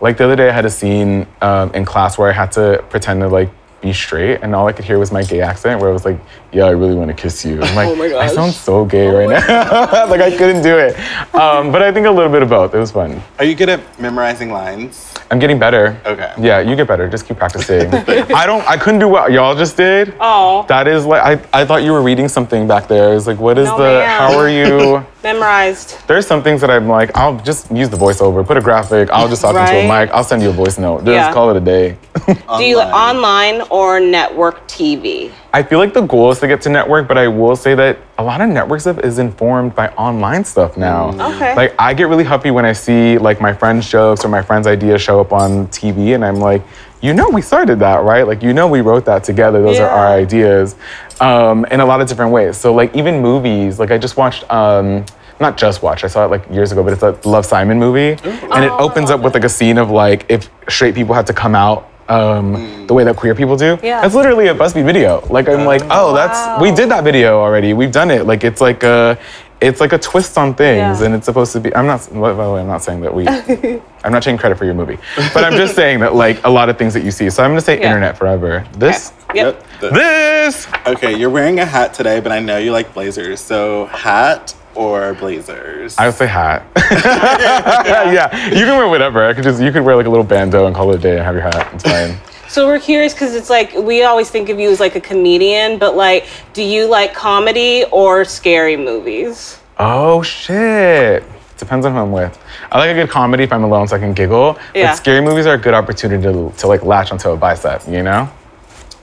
like 0.00 0.16
the 0.16 0.24
other 0.24 0.34
day, 0.34 0.48
I 0.48 0.52
had 0.52 0.64
a 0.64 0.70
scene 0.70 1.28
um, 1.40 1.72
in 1.72 1.84
class 1.84 2.18
where 2.18 2.28
I 2.28 2.32
had 2.32 2.50
to 2.52 2.84
pretend 2.90 3.20
to 3.20 3.28
like 3.28 3.48
be 3.82 3.92
straight, 3.92 4.40
and 4.42 4.54
all 4.54 4.66
I 4.68 4.72
could 4.72 4.84
hear 4.84 4.98
was 4.98 5.12
my 5.12 5.22
gay 5.24 5.40
accent, 5.42 5.80
where 5.80 5.90
it 5.90 5.92
was 5.92 6.04
like, 6.04 6.18
"Yeah, 6.52 6.64
I 6.64 6.70
really 6.70 6.94
want 6.94 7.08
to 7.08 7.14
kiss 7.20 7.44
you." 7.44 7.60
I'm 7.60 7.74
like, 7.76 7.88
Oh 7.88 7.96
my 7.96 8.08
gosh. 8.08 8.30
Oh 8.30 8.34
sound 8.34 8.52
so 8.52 8.84
gay 8.84 9.08
right 9.08 9.28
now. 9.28 10.06
like 10.06 10.20
I 10.20 10.30
couldn't 10.34 10.62
do 10.62 10.78
it. 10.78 10.96
Um, 11.34 11.70
but 11.72 11.82
I 11.82 11.92
think 11.92 12.06
a 12.06 12.10
little 12.10 12.32
bit 12.32 12.42
of 12.42 12.48
both. 12.48 12.74
It 12.74 12.78
was 12.78 12.92
fun. 12.92 13.20
Are 13.38 13.44
you 13.44 13.54
good 13.54 13.68
at 13.68 13.80
memorizing 14.00 14.50
lines? 14.50 15.12
I'm 15.30 15.38
getting 15.38 15.58
better. 15.58 16.00
Okay. 16.06 16.32
Yeah, 16.38 16.60
you 16.60 16.76
get 16.76 16.86
better. 16.86 17.08
Just 17.08 17.26
keep 17.26 17.38
practicing. 17.38 17.92
I 17.94 18.46
don't. 18.46 18.66
I 18.68 18.76
couldn't 18.76 19.00
do 19.00 19.08
what 19.08 19.32
y'all 19.32 19.54
just 19.56 19.76
did. 19.76 20.14
Oh. 20.20 20.64
That 20.68 20.86
is 20.86 21.04
like 21.04 21.22
I, 21.52 21.60
I 21.62 21.64
thought 21.64 21.82
you 21.82 21.92
were 21.92 22.02
reading 22.02 22.28
something 22.28 22.68
back 22.68 22.86
there. 22.88 23.10
I 23.10 23.14
was 23.14 23.26
like, 23.26 23.38
what 23.38 23.58
is 23.58 23.66
No, 23.66 23.78
the? 23.78 23.84
ma'am. 23.84 24.20
How 24.20 24.38
are 24.38 24.48
you? 24.48 25.04
Memorized. 25.22 25.96
There's 26.08 26.26
some 26.26 26.42
things 26.42 26.60
that 26.62 26.70
I'm 26.70 26.88
like, 26.88 27.16
I'll 27.16 27.38
just 27.40 27.70
use 27.70 27.88
the 27.88 27.96
voiceover, 27.96 28.44
put 28.46 28.56
a 28.56 28.60
graphic, 28.60 29.08
I'll 29.10 29.28
just 29.28 29.42
talk 29.42 29.54
into 29.54 29.78
a 29.78 29.86
mic, 29.86 30.10
I'll 30.12 30.24
send 30.24 30.42
you 30.42 30.50
a 30.50 30.52
voice 30.52 30.78
note. 30.78 30.98
Just 31.04 31.08
Yeah. 31.12 31.32
call 31.32 31.50
it 31.50 31.56
a 31.56 31.60
day. 31.60 31.96
Do 32.58 32.64
you 32.64 32.76
like 32.76 32.92
online 32.92 33.62
or 33.70 34.00
network 34.00 34.66
TV? 34.66 35.30
I 35.52 35.62
feel 35.62 35.78
like 35.78 35.92
the 35.94 36.00
goal 36.02 36.30
is 36.32 36.40
to 36.40 36.48
get 36.48 36.60
to 36.62 36.70
network, 36.70 37.06
but 37.06 37.18
I 37.18 37.28
will 37.28 37.54
say 37.56 37.74
that 37.74 37.98
a 38.18 38.22
lot 38.24 38.40
of 38.40 38.48
network 38.48 38.80
stuff 38.80 38.98
is 39.00 39.18
informed 39.18 39.74
by 39.74 39.88
online 39.90 40.44
stuff 40.44 40.76
now. 40.76 41.12
Mm. 41.12 41.34
Okay. 41.36 41.54
Like 41.54 41.74
I 41.78 41.94
get 41.94 42.08
really 42.08 42.24
happy 42.24 42.50
when 42.50 42.64
I 42.64 42.72
see 42.72 43.18
like 43.18 43.40
my 43.40 43.52
friends' 43.52 43.88
jokes 43.88 44.24
or 44.24 44.28
my 44.28 44.42
friends' 44.42 44.66
ideas 44.66 45.02
show 45.02 45.20
up 45.20 45.32
on 45.32 45.66
TV, 45.68 46.14
and 46.14 46.24
I'm 46.24 46.36
like, 46.36 46.62
you 47.02 47.12
know, 47.12 47.28
we 47.28 47.42
started 47.42 47.78
that, 47.80 48.04
right? 48.04 48.26
Like 48.26 48.42
you 48.42 48.54
know, 48.54 48.68
we 48.68 48.80
wrote 48.80 49.04
that 49.04 49.24
together. 49.24 49.60
Those 49.60 49.78
are 49.80 49.88
our 49.90 50.06
ideas, 50.06 50.76
um, 51.20 51.64
in 51.66 51.80
a 51.80 51.84
lot 51.84 52.00
of 52.00 52.08
different 52.08 52.32
ways. 52.32 52.56
So 52.56 52.72
like 52.72 52.94
even 52.96 53.20
movies, 53.20 53.78
like 53.78 53.90
I 53.90 53.98
just 53.98 54.16
watched. 54.16 54.50
Um, 54.50 55.04
not 55.40 55.56
just 55.56 55.82
watched. 55.82 56.04
I 56.04 56.06
saw 56.06 56.24
it 56.24 56.30
like 56.30 56.48
years 56.52 56.70
ago, 56.70 56.84
but 56.84 56.92
it's 56.92 57.02
a 57.02 57.18
Love 57.28 57.44
Simon 57.44 57.76
movie, 57.76 58.10
and 58.22 58.64
it 58.64 58.70
Oh, 58.70 58.78
opens 58.88 59.10
up 59.10 59.20
with 59.22 59.34
like 59.34 59.42
a 59.42 59.48
scene 59.48 59.76
of 59.76 59.90
like 59.90 60.24
if 60.28 60.48
straight 60.68 60.94
people 60.94 61.16
had 61.16 61.26
to 61.26 61.32
come 61.32 61.56
out 61.56 61.88
um, 62.08 62.86
the 62.86 62.94
way 62.94 63.02
that 63.02 63.16
queer 63.16 63.34
people 63.34 63.56
do. 63.56 63.76
Yeah. 63.82 64.02
That's 64.02 64.14
literally 64.14 64.48
a 64.48 64.54
BuzzFeed 64.54 64.84
video. 64.84 65.26
Like 65.30 65.48
I'm 65.48 65.64
like, 65.64 65.82
oh, 65.90 66.14
that's 66.14 66.62
we 66.62 66.70
did 66.70 66.90
that 66.90 67.02
video 67.02 67.40
already. 67.40 67.74
We've 67.74 67.90
done 67.90 68.10
it. 68.12 68.24
Like 68.26 68.44
it's 68.44 68.60
like 68.60 68.84
a 68.84 69.18
it's 69.62 69.80
like 69.80 69.92
a 69.92 69.98
twist 69.98 70.36
on 70.36 70.54
things, 70.54 71.00
Yeah. 71.00 71.06
and 71.06 71.14
it's 71.14 71.24
supposed 71.26 71.52
to 71.52 71.60
be. 71.60 71.74
I'm 71.74 71.86
not. 71.86 72.06
By 72.12 72.32
the 72.32 72.52
way, 72.52 72.60
I'm 72.60 72.66
not 72.66 72.82
saying 72.82 73.00
that 73.02 73.14
we. 73.14 73.26
I'm 74.04 74.12
not 74.12 74.22
taking 74.22 74.36
credit 74.38 74.58
for 74.58 74.64
your 74.64 74.74
movie, 74.74 74.98
but 75.32 75.44
I'm 75.44 75.52
just 75.56 75.74
saying 75.76 76.00
that 76.00 76.14
like 76.14 76.44
a 76.44 76.50
lot 76.50 76.68
of 76.68 76.76
things 76.76 76.92
that 76.94 77.04
you 77.04 77.10
see. 77.10 77.30
So 77.30 77.42
I'm 77.42 77.50
gonna 77.50 77.60
say 77.60 77.78
Yeah. 77.78 77.86
internet 77.86 78.18
forever. 78.18 78.66
This. 78.76 79.12
Yep. 79.34 79.64
Th- 79.80 79.92
This. 79.92 80.66
Okay, 80.86 81.16
you're 81.16 81.30
wearing 81.30 81.60
a 81.60 81.64
hat 81.64 81.94
today, 81.94 82.20
but 82.20 82.32
I 82.32 82.40
know 82.40 82.58
you 82.58 82.72
like 82.72 82.92
blazers. 82.92 83.40
So 83.40 83.86
hat 83.86 84.54
or 84.74 85.14
blazers? 85.14 85.96
I 85.98 86.06
would 86.06 86.14
say 86.16 86.26
hat. 86.26 86.62
yeah, 86.76 88.48
you 88.48 88.64
can 88.64 88.76
wear 88.76 88.88
whatever. 88.88 89.24
I 89.24 89.32
could 89.34 89.44
just 89.44 89.62
you 89.62 89.70
could 89.72 89.82
wear 89.84 89.96
like 89.96 90.06
a 90.06 90.10
little 90.10 90.24
bandeau 90.24 90.66
and 90.66 90.74
call 90.74 90.90
it 90.92 90.96
a 90.96 90.98
day 90.98 91.16
and 91.16 91.24
have 91.24 91.34
your 91.34 91.42
hat. 91.44 91.68
It's 91.74 91.84
fine. 91.84 92.16
So 92.52 92.66
we're 92.66 92.80
curious 92.80 93.14
because 93.14 93.34
it's 93.34 93.48
like 93.48 93.72
we 93.72 94.02
always 94.02 94.28
think 94.28 94.50
of 94.50 94.60
you 94.60 94.70
as 94.70 94.78
like 94.78 94.94
a 94.94 95.00
comedian, 95.00 95.78
but 95.78 95.96
like, 95.96 96.26
do 96.52 96.62
you 96.62 96.86
like 96.86 97.14
comedy 97.14 97.86
or 97.90 98.26
scary 98.26 98.76
movies? 98.76 99.58
Oh 99.78 100.20
shit. 100.20 101.24
Depends 101.56 101.86
on 101.86 101.92
who 101.92 102.00
I'm 102.00 102.12
with. 102.12 102.38
I 102.70 102.78
like 102.78 102.90
a 102.90 102.94
good 102.94 103.08
comedy 103.08 103.44
if 103.44 103.54
I'm 103.54 103.64
alone 103.64 103.88
so 103.88 103.96
I 103.96 104.00
can 104.00 104.12
giggle. 104.12 104.58
Yeah. 104.74 104.90
But 104.90 104.96
scary 104.96 105.22
movies 105.22 105.46
are 105.46 105.54
a 105.54 105.58
good 105.58 105.72
opportunity 105.72 106.22
to, 106.24 106.52
to 106.58 106.66
like 106.66 106.82
latch 106.82 107.10
onto 107.10 107.30
a 107.30 107.36
bicep, 107.38 107.88
you 107.88 108.02
know? 108.02 108.28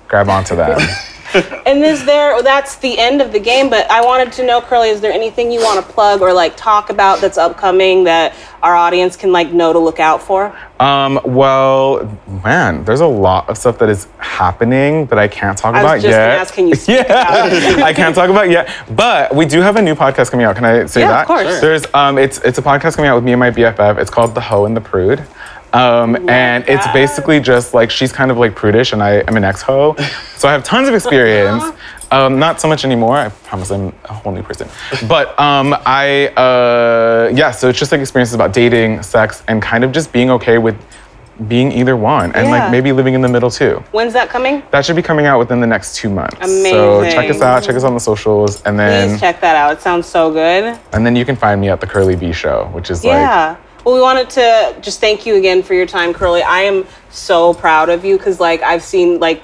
Grab 0.07 0.29
onto 0.29 0.55
that. 0.55 1.07
And 1.33 1.83
is 1.85 2.05
there? 2.05 2.41
That's 2.41 2.75
the 2.77 2.97
end 2.97 3.21
of 3.21 3.31
the 3.31 3.39
game. 3.39 3.69
But 3.69 3.89
I 3.91 4.01
wanted 4.03 4.31
to 4.33 4.45
know, 4.45 4.61
Curly, 4.61 4.89
is 4.89 5.01
there 5.01 5.11
anything 5.11 5.51
you 5.51 5.59
want 5.61 5.85
to 5.85 5.91
plug 5.93 6.21
or 6.21 6.33
like 6.33 6.55
talk 6.57 6.89
about 6.89 7.21
that's 7.21 7.37
upcoming 7.37 8.03
that 8.05 8.35
our 8.63 8.75
audience 8.75 9.15
can 9.15 9.31
like 9.31 9.51
know 9.51 9.71
to 9.73 9.79
look 9.79 9.99
out 9.99 10.21
for? 10.21 10.57
um, 10.79 11.19
well, 11.25 12.17
man, 12.43 12.83
there's 12.85 13.01
a 13.01 13.05
lot 13.07 13.49
of 13.49 13.57
stuff 13.57 13.77
that 13.79 13.89
is 13.89 14.07
happening 14.17 15.05
that 15.07 15.19
I 15.19 15.27
can't 15.27 15.57
talk 15.57 15.75
I 15.75 15.81
about 15.81 16.01
yet. 16.01 16.13
ask, 16.39 16.53
can 16.53 16.67
you 16.69 16.75
yeah, 16.87 17.81
I 17.83 17.91
can't 17.93 18.15
talk 18.15 18.29
about 18.29 18.49
yet. 18.49 18.69
But 18.95 19.35
we 19.35 19.45
do 19.45 19.61
have 19.61 19.75
a 19.75 19.81
new 19.81 19.93
podcast 19.95 20.31
coming 20.31 20.45
out. 20.45 20.55
Can 20.55 20.63
I 20.65 20.85
say 20.85 21.01
Yeah, 21.01 21.09
that? 21.09 21.21
of 21.21 21.27
course. 21.27 21.59
There's 21.59 21.83
um, 21.93 22.17
it's 22.17 22.39
it's 22.39 22.57
a 22.57 22.61
podcast 22.61 22.95
coming 22.95 23.09
out 23.09 23.15
with 23.15 23.23
me 23.25 23.33
and 23.33 23.39
my 23.39 23.51
BFF. 23.51 23.97
It's 23.99 24.09
called 24.09 24.33
The 24.35 24.41
Hoe 24.41 24.65
and 24.65 24.75
the 24.75 24.81
Prude. 24.81 25.21
Um, 25.73 26.29
and 26.29 26.63
it's 26.67 26.87
basically 26.93 27.39
just 27.39 27.73
like 27.73 27.91
she's 27.91 28.11
kind 28.11 28.31
of 28.31 28.37
like 28.37 28.55
prudish 28.55 28.91
and 28.93 29.03
I 29.03 29.23
am 29.27 29.37
an 29.37 29.43
ex-hoe. 29.43 29.95
so 30.35 30.47
I 30.47 30.51
have 30.51 30.63
tons 30.63 30.87
of 30.87 30.93
experience. 30.95 31.63
Um, 32.11 32.39
not 32.39 32.59
so 32.59 32.67
much 32.67 32.85
anymore. 32.85 33.15
I 33.17 33.29
promise 33.29 33.69
I'm 33.69 33.93
a 34.05 34.13
whole 34.15 34.31
new 34.31 34.41
person. 34.41 34.67
But 35.07 35.39
um, 35.39 35.75
I, 35.85 36.29
uh, 36.29 37.31
yeah, 37.35 37.51
so 37.51 37.69
it's 37.69 37.77
just 37.77 37.91
like 37.91 38.01
experiences 38.01 38.33
about 38.33 38.51
dating, 38.51 39.03
sex, 39.03 39.43
and 39.47 39.61
kind 39.61 39.83
of 39.83 39.91
just 39.91 40.11
being 40.11 40.31
okay 40.31 40.57
with 40.57 40.75
being 41.47 41.71
either 41.71 41.95
one 41.95 42.31
and 42.33 42.47
Yeah. 42.47 42.51
like 42.51 42.71
maybe 42.71 42.91
living 42.93 43.13
in 43.13 43.21
the 43.21 43.27
middle 43.29 43.51
too. 43.51 43.83
When's 43.91 44.13
that 44.13 44.27
coming? 44.29 44.63
That 44.71 44.85
should 44.85 44.95
be 44.95 45.03
coming 45.03 45.27
out 45.27 45.37
within 45.37 45.61
the 45.61 45.67
next 45.67 45.97
two 45.97 46.09
months. 46.09 46.35
Amazing. 46.41 46.71
So 46.71 47.03
check 47.11 47.29
us 47.29 47.41
out, 47.41 47.61
check 47.61 47.75
us 47.75 47.83
on 47.83 47.93
the 47.93 47.99
socials, 47.99 48.63
and 48.63 48.79
then 48.79 49.11
Please 49.11 49.19
check 49.19 49.39
that 49.41 49.55
out. 49.55 49.73
It 49.73 49.81
sounds 49.81 50.07
so 50.07 50.31
good. 50.31 50.79
and 50.93 51.05
then 51.05 51.15
you 51.15 51.25
can 51.25 51.35
find 51.35 51.61
me 51.61 51.69
at 51.69 51.79
the 51.79 51.85
Curly 51.85 52.15
V 52.15 52.33
Show, 52.33 52.71
which 52.73 52.89
is 52.89 53.05
like 53.05 53.13
Yeah. 53.13 53.55
Well, 53.89 53.95
we 53.95 54.03
wanted 54.03 54.29
to 54.29 54.75
just 54.81 54.99
thank 54.99 55.25
you 55.25 55.35
again 55.35 55.63
for 55.63 55.73
your 55.73 55.87
time, 55.87 56.13
Curly. 56.13 56.43
I 56.43 56.59
am 56.59 56.85
so 57.09 57.55
proud 57.55 57.89
of 57.89 58.05
you 58.05 58.19
because, 58.19 58.39
like, 58.39 58.61
I've 58.61 58.83
seen, 58.83 59.19
like, 59.19 59.41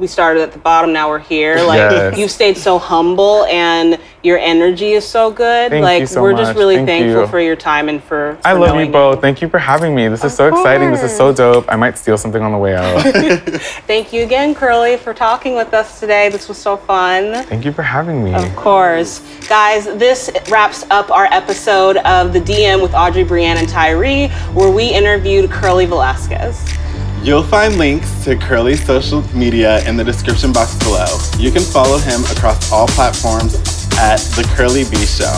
we 0.00 0.06
started 0.06 0.42
at 0.42 0.52
the 0.52 0.58
bottom, 0.58 0.92
now 0.92 1.10
we're 1.10 1.18
here. 1.18 1.56
Like, 1.56 1.78
Yes. 1.78 2.18
you've 2.18 2.30
stayed 2.30 2.56
so 2.56 2.78
humble 2.78 3.44
and 3.44 3.98
your 4.22 4.38
energy 4.38 4.92
is 4.92 5.06
so 5.06 5.30
good. 5.30 5.70
Thank 5.70 5.84
like, 5.84 6.00
you 6.00 6.06
so 6.06 6.22
we're 6.22 6.32
just 6.32 6.56
really 6.56 6.76
Thank 6.76 6.88
thankful 6.88 7.22
you. 7.22 7.26
for 7.28 7.38
your 7.40 7.54
time 7.56 7.88
and 7.90 8.02
for. 8.02 8.38
I 8.44 8.54
love 8.54 8.70
you 8.70 8.74
knowing 8.74 8.92
both. 8.92 9.20
Thank 9.20 9.42
you 9.42 9.48
for 9.48 9.58
having 9.58 9.94
me. 9.94 10.08
This 10.08 10.20
is 10.20 10.32
Of 10.32 10.32
so 10.32 10.48
exciting. 10.48 10.90
This 10.90 11.02
is 11.02 11.14
so 11.14 11.32
dope. 11.32 11.66
I 11.68 11.76
might 11.76 11.98
steal 11.98 12.16
something 12.16 12.42
on 12.42 12.52
the 12.52 12.58
way 12.58 12.74
out. 12.74 13.02
Thank 13.86 14.12
you 14.12 14.22
again, 14.22 14.54
Curly, 14.54 14.96
for 14.96 15.12
talking 15.12 15.54
with 15.54 15.74
us 15.74 16.00
today. 16.00 16.30
This 16.30 16.48
was 16.48 16.56
so 16.56 16.76
fun. 16.78 17.44
Thank 17.44 17.64
you 17.66 17.72
for 17.72 17.82
having 17.82 18.24
me. 18.24 18.34
Of 18.34 18.56
course. 18.56 19.20
Guys, 19.48 19.84
this 19.84 20.30
wraps 20.50 20.84
up 20.90 21.10
our 21.10 21.26
episode 21.26 21.98
of 21.98 22.32
The 22.32 22.40
DM 22.40 22.80
with 22.82 22.94
Audrey 22.94 23.24
Brianne 23.24 23.56
and 23.56 23.68
Tyree, 23.68 24.28
where 24.54 24.70
we 24.70 24.88
interviewed 24.88 25.50
Curly 25.50 25.84
Velasquez. 25.86 26.76
You'll 27.22 27.42
find 27.42 27.76
links 27.76 28.24
to 28.24 28.34
Curly's 28.34 28.82
social 28.82 29.20
media 29.36 29.86
in 29.86 29.96
the 29.96 30.04
description 30.04 30.54
box 30.54 30.74
below. 30.78 31.18
You 31.38 31.50
can 31.50 31.60
follow 31.60 31.98
him 31.98 32.24
across 32.32 32.72
all 32.72 32.86
platforms 32.88 33.56
at 34.00 34.16
The 34.40 34.48
Curly 34.56 34.84
V 34.84 34.96
Show. 35.04 35.28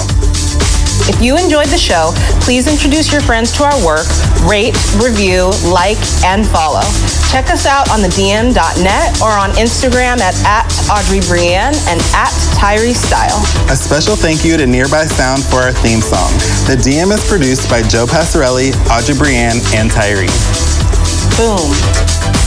If 1.10 1.20
you 1.20 1.36
enjoyed 1.36 1.66
the 1.74 1.78
show, 1.78 2.14
please 2.46 2.70
introduce 2.70 3.10
your 3.10 3.20
friends 3.22 3.50
to 3.58 3.64
our 3.64 3.74
work, 3.84 4.06
rate, 4.46 4.78
review, 5.02 5.50
like, 5.66 5.98
and 6.22 6.46
follow. 6.46 6.86
Check 7.34 7.50
us 7.50 7.66
out 7.66 7.90
on 7.90 7.98
thedm.net 7.98 9.18
or 9.18 9.34
on 9.34 9.50
Instagram 9.58 10.22
at, 10.22 10.38
at 10.46 10.70
Audrey 10.86 11.18
Brianne 11.26 11.74
and 11.90 11.98
at 12.14 12.30
Tyree 12.54 12.94
Style. 12.94 13.42
A 13.66 13.74
special 13.74 14.14
thank 14.14 14.44
you 14.44 14.56
to 14.56 14.66
Nearby 14.68 15.06
Sound 15.06 15.42
for 15.42 15.56
our 15.56 15.72
theme 15.72 16.00
song. 16.00 16.30
The 16.70 16.78
DM 16.78 17.10
is 17.10 17.26
produced 17.26 17.68
by 17.68 17.82
Joe 17.82 18.06
Passarelli, 18.06 18.70
Audrey 18.86 19.18
Brianne, 19.18 19.58
and 19.74 19.90
Tyree. 19.90 20.30
Boom. 21.36 22.41